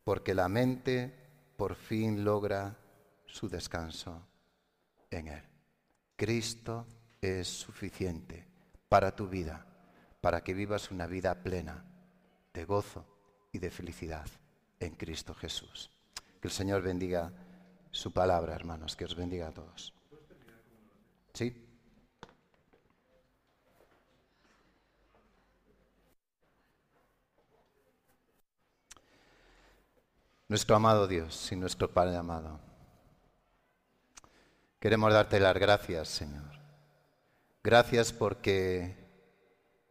porque 0.04 0.34
la 0.34 0.50
mente 0.50 1.10
por 1.56 1.74
fin 1.74 2.22
logra 2.22 2.76
su 3.24 3.48
descanso 3.48 4.20
en 5.10 5.28
Él. 5.28 5.42
Cristo 6.16 6.84
es 7.26 7.48
suficiente 7.48 8.46
para 8.88 9.14
tu 9.14 9.28
vida, 9.28 9.66
para 10.20 10.42
que 10.42 10.54
vivas 10.54 10.90
una 10.90 11.06
vida 11.06 11.42
plena 11.42 11.84
de 12.54 12.64
gozo 12.64 13.04
y 13.52 13.58
de 13.58 13.70
felicidad 13.70 14.26
en 14.78 14.94
Cristo 14.94 15.34
Jesús. 15.34 15.90
Que 16.40 16.48
el 16.48 16.52
Señor 16.52 16.82
bendiga 16.82 17.32
su 17.90 18.12
palabra, 18.12 18.54
hermanos, 18.54 18.94
que 18.94 19.04
os 19.04 19.16
bendiga 19.16 19.48
a 19.48 19.54
todos. 19.54 19.92
¿Sí? 21.34 21.62
Nuestro 30.48 30.76
amado 30.76 31.08
Dios 31.08 31.50
y 31.50 31.56
nuestro 31.56 31.90
Padre 31.90 32.16
amado, 32.16 32.60
queremos 34.78 35.12
darte 35.12 35.40
las 35.40 35.56
gracias, 35.58 36.08
Señor. 36.08 36.55
Gracias 37.66 38.12
porque 38.12 38.94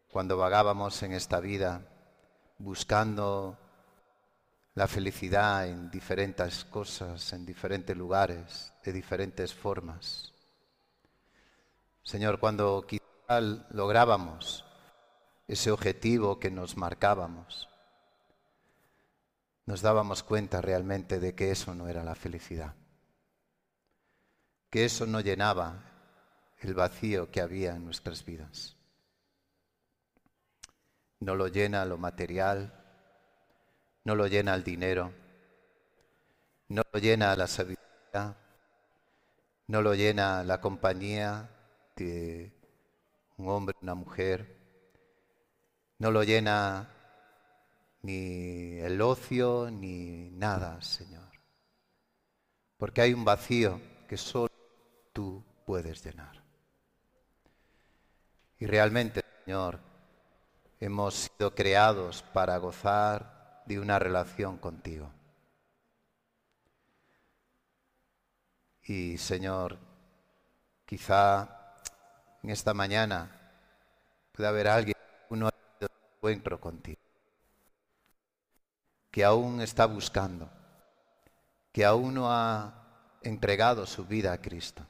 cuando 0.10 0.38
vagábamos 0.38 1.04
en 1.04 1.12
esta 1.12 1.42
vida 1.42 1.82
buscando 2.58 3.60
la 4.76 4.88
felicidad 4.88 5.68
en 5.68 5.92
diferentes 5.92 6.64
cosas, 6.64 7.34
en 7.34 7.46
diferentes 7.46 7.98
lugares, 7.98 8.72
de 8.82 8.94
diferentes 8.94 9.54
formas. 9.54 10.34
Señor, 12.02 12.40
cuando 12.40 12.86
quizá 12.88 13.42
lográbamos 13.72 14.64
ese 15.46 15.70
objetivo 15.70 16.40
que 16.40 16.52
nos 16.52 16.78
marcábamos, 16.78 17.68
nos 19.66 19.82
dábamos 19.82 20.24
cuenta 20.24 20.62
realmente 20.62 21.20
de 21.20 21.36
que 21.36 21.52
eso 21.52 21.76
no 21.76 21.90
era 21.90 22.06
la 22.06 22.16
felicidad, 22.16 22.74
que 24.70 24.86
eso 24.86 25.06
no 25.06 25.20
llenaba 25.20 25.92
el 26.66 26.74
vacío 26.74 27.30
que 27.30 27.42
había 27.42 27.76
en 27.76 27.86
nuestras 27.86 28.26
vidas. 28.26 28.76
No 31.20 31.36
lo 31.36 31.48
llena 31.48 31.86
lo 31.86 31.98
material, 31.98 32.74
no 34.04 34.16
lo 34.16 34.28
llena 34.28 34.56
el 34.56 34.64
dinero, 34.64 35.14
no 36.70 36.82
lo 36.92 37.00
llena 37.00 37.36
la 37.36 37.48
sabiduría, 37.48 38.36
no 39.68 39.82
lo 39.82 39.94
llena 39.94 40.44
la 40.44 40.60
compañía 40.60 41.50
de 41.96 42.52
un 43.38 43.50
hombre, 43.50 43.76
una 43.82 43.96
mujer, 43.96 44.58
no 46.00 46.12
lo 46.12 46.24
llena 46.24 46.90
ni 48.02 48.80
el 48.80 49.02
ocio 49.02 49.70
ni 49.72 50.32
nada, 50.32 50.82
Señor. 50.82 51.30
Porque 52.78 53.02
hay 53.02 53.14
un 53.14 53.24
vacío 53.24 53.80
que 54.08 54.18
solo 54.18 54.52
tú 55.14 55.44
puedes 55.66 56.04
llenar. 56.04 56.45
Y 58.60 58.66
realmente, 58.66 59.22
Señor, 59.44 59.80
hemos 60.80 61.14
sido 61.16 61.54
creados 61.54 62.24
para 62.34 62.58
gozar 62.58 63.64
de 63.66 63.80
una 63.80 64.00
relación 64.00 64.58
contigo. 64.58 65.12
Y 68.84 69.18
Señor, 69.18 69.78
quizá 70.86 71.74
en 72.44 72.52
esta 72.52 72.74
mañana 72.74 73.32
pueda 74.32 74.50
haber 74.50 74.68
alguien, 74.68 74.96
uno 75.30 75.50
encuentro 75.80 76.60
contigo. 76.60 77.00
que 79.10 79.24
aún 79.24 79.62
está 79.62 79.86
buscando, 79.86 80.50
que 81.72 81.86
aún 81.86 82.16
no 82.16 82.30
ha 82.30 83.18
entregado 83.22 83.86
su 83.86 84.04
vida 84.06 84.34
a 84.34 84.42
Cristo, 84.42 84.86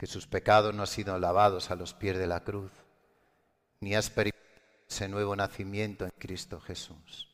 que 0.00 0.06
sus 0.06 0.26
pecados 0.26 0.74
no 0.74 0.84
han 0.84 0.86
sido 0.86 1.18
lavados 1.18 1.70
a 1.70 1.74
los 1.74 1.92
pies 1.92 2.16
de 2.16 2.26
la 2.26 2.42
cruz, 2.42 2.72
ni 3.80 3.94
ha 3.94 3.98
experimentado 3.98 4.48
ese 4.88 5.10
nuevo 5.10 5.36
nacimiento 5.36 6.06
en 6.06 6.12
Cristo 6.16 6.58
Jesús. 6.58 7.28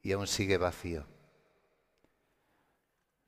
Y 0.00 0.12
aún 0.12 0.26
sigue 0.26 0.56
vacío. 0.56 1.04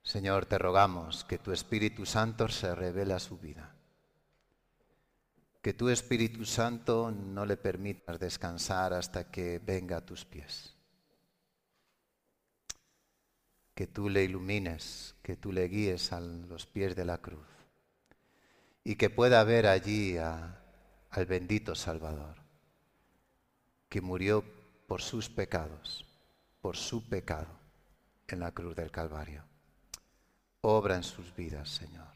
Señor, 0.01 0.47
te 0.47 0.57
rogamos 0.57 1.25
que 1.25 1.37
tu 1.37 1.51
Espíritu 1.51 2.07
Santo 2.07 2.47
se 2.47 2.73
revele 2.73 3.13
a 3.13 3.19
su 3.19 3.37
vida. 3.37 3.75
Que 5.61 5.75
tu 5.75 5.89
Espíritu 5.89 6.43
Santo 6.43 7.11
no 7.11 7.45
le 7.45 7.57
permitas 7.57 8.19
descansar 8.19 8.93
hasta 8.93 9.29
que 9.29 9.59
venga 9.59 9.97
a 9.97 10.05
tus 10.07 10.25
pies. 10.25 10.75
Que 13.77 13.85
tú 13.85 14.09
le 14.09 14.23
ilumines, 14.23 15.13
que 15.21 15.35
tú 15.35 15.51
le 15.51 15.67
guíes 15.67 16.11
a 16.11 16.19
los 16.19 16.65
pies 16.65 16.95
de 16.95 17.05
la 17.05 17.19
cruz. 17.19 17.45
Y 18.83 18.95
que 18.95 19.11
pueda 19.11 19.43
ver 19.43 19.67
allí 19.67 20.17
al 20.17 21.25
bendito 21.27 21.75
Salvador, 21.75 22.37
que 23.87 24.01
murió 24.01 24.43
por 24.87 25.03
sus 25.03 25.29
pecados, 25.29 26.07
por 26.59 26.75
su 26.75 27.07
pecado 27.07 27.45
en 28.27 28.39
la 28.39 28.51
cruz 28.51 28.75
del 28.75 28.89
Calvario. 28.89 29.43
Obra 30.61 30.95
en 30.95 31.03
sus 31.03 31.35
vidas, 31.35 31.69
Señor. 31.69 32.07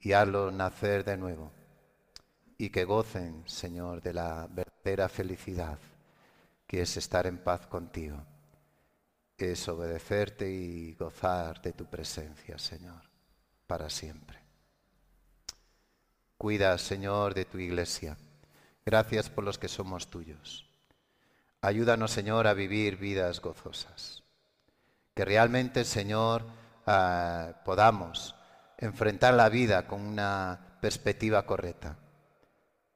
Y 0.00 0.10
hazlo 0.10 0.50
nacer 0.50 1.04
de 1.04 1.16
nuevo. 1.16 1.52
Y 2.56 2.70
que 2.70 2.82
gocen, 2.82 3.44
Señor, 3.46 4.02
de 4.02 4.12
la 4.12 4.48
verdadera 4.50 5.08
felicidad 5.08 5.78
que 6.66 6.82
es 6.82 6.96
estar 6.96 7.28
en 7.28 7.38
paz 7.38 7.68
contigo. 7.68 8.16
Es 9.38 9.68
obedecerte 9.68 10.50
y 10.50 10.94
gozar 10.94 11.62
de 11.62 11.72
tu 11.72 11.86
presencia, 11.86 12.58
Señor, 12.58 13.02
para 13.68 13.88
siempre. 13.88 14.38
Cuida, 16.36 16.76
Señor, 16.76 17.34
de 17.34 17.44
tu 17.44 17.58
iglesia. 17.58 18.16
Gracias 18.84 19.30
por 19.30 19.44
los 19.44 19.56
que 19.56 19.68
somos 19.68 20.08
tuyos. 20.08 20.68
Ayúdanos, 21.60 22.10
Señor, 22.10 22.48
a 22.48 22.54
vivir 22.54 22.96
vidas 22.96 23.40
gozosas 23.40 24.24
que 25.18 25.24
realmente, 25.24 25.84
Señor, 25.84 26.44
ah, 26.86 27.62
podamos 27.64 28.36
enfrentar 28.76 29.34
la 29.34 29.48
vida 29.48 29.88
con 29.88 30.00
una 30.00 30.78
perspectiva 30.80 31.44
correcta 31.44 31.96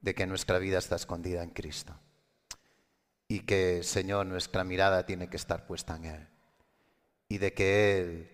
de 0.01 0.14
que 0.14 0.24
nuestra 0.28 0.61
vida 0.61 0.78
está 0.78 0.95
escondida 0.95 1.43
en 1.43 1.51
Cristo 1.51 1.99
y 3.26 3.40
que, 3.40 3.82
Señor, 3.82 4.26
nuestra 4.26 4.62
mirada 4.62 5.05
tiene 5.05 5.28
que 5.28 5.36
estar 5.36 5.66
puesta 5.66 5.97
en 5.97 6.05
Él 6.05 6.32
y 7.33 7.39
de 7.39 7.55
que 7.55 7.99
Él, 7.99 8.30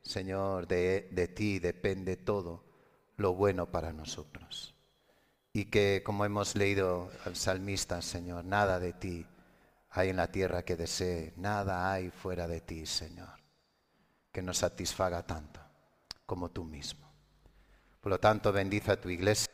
Señor, 0.00 0.68
de, 0.68 1.08
de 1.10 1.26
ti 1.26 1.58
depende 1.58 2.16
todo 2.16 2.62
lo 3.16 3.34
bueno 3.34 3.72
para 3.72 3.92
nosotros. 3.92 4.76
Y 5.52 5.64
que, 5.64 6.02
como 6.04 6.24
hemos 6.24 6.54
leído 6.54 7.10
al 7.24 7.34
salmista, 7.34 8.00
Señor, 8.00 8.44
nada 8.44 8.78
de 8.78 8.92
ti 8.92 9.26
hay 9.90 10.10
en 10.10 10.16
la 10.18 10.30
tierra 10.30 10.64
que 10.64 10.76
desee, 10.76 11.32
nada 11.36 11.92
hay 11.92 12.10
fuera 12.10 12.46
de 12.46 12.60
ti, 12.60 12.86
Señor, 12.86 13.40
que 14.30 14.40
nos 14.40 14.58
satisfaga 14.58 15.26
tanto 15.26 15.58
como 16.24 16.48
tú 16.48 16.62
mismo. 16.62 17.12
Por 18.00 18.10
lo 18.10 18.20
tanto, 18.20 18.52
bendice 18.52 18.92
a 18.92 19.00
tu 19.00 19.10
iglesia, 19.10 19.50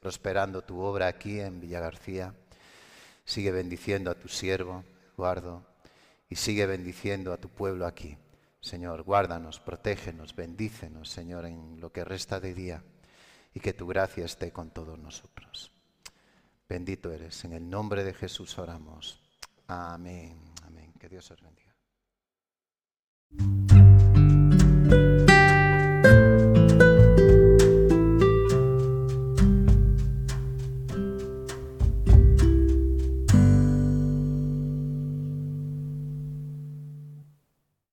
prosperando 0.00 0.62
tu 0.62 0.80
obra 0.80 1.06
aquí 1.06 1.38
en 1.38 1.60
Villa 1.60 1.78
García. 1.78 2.34
Sigue 3.24 3.52
bendiciendo 3.52 4.10
a 4.10 4.16
tu 4.16 4.26
siervo, 4.26 4.82
Eduardo, 5.14 5.69
y 6.30 6.36
sigue 6.36 6.64
bendiciendo 6.64 7.32
a 7.32 7.36
tu 7.36 7.48
pueblo 7.48 7.84
aquí. 7.86 8.16
Señor, 8.60 9.02
guárdanos, 9.02 9.58
protégenos, 9.58 10.34
bendícenos, 10.34 11.10
Señor, 11.10 11.44
en 11.46 11.80
lo 11.80 11.92
que 11.92 12.04
resta 12.04 12.38
de 12.40 12.54
día 12.54 12.84
y 13.52 13.60
que 13.60 13.72
tu 13.72 13.86
gracia 13.86 14.24
esté 14.24 14.52
con 14.52 14.70
todos 14.70 14.98
nosotros. 14.98 15.72
Bendito 16.68 17.10
eres, 17.10 17.44
en 17.44 17.52
el 17.54 17.68
nombre 17.68 18.04
de 18.04 18.14
Jesús 18.14 18.56
oramos. 18.58 19.20
Amén, 19.66 20.38
amén. 20.64 20.92
Que 21.00 21.08
Dios 21.08 21.28
os 21.32 21.40
bendiga. 21.42 21.74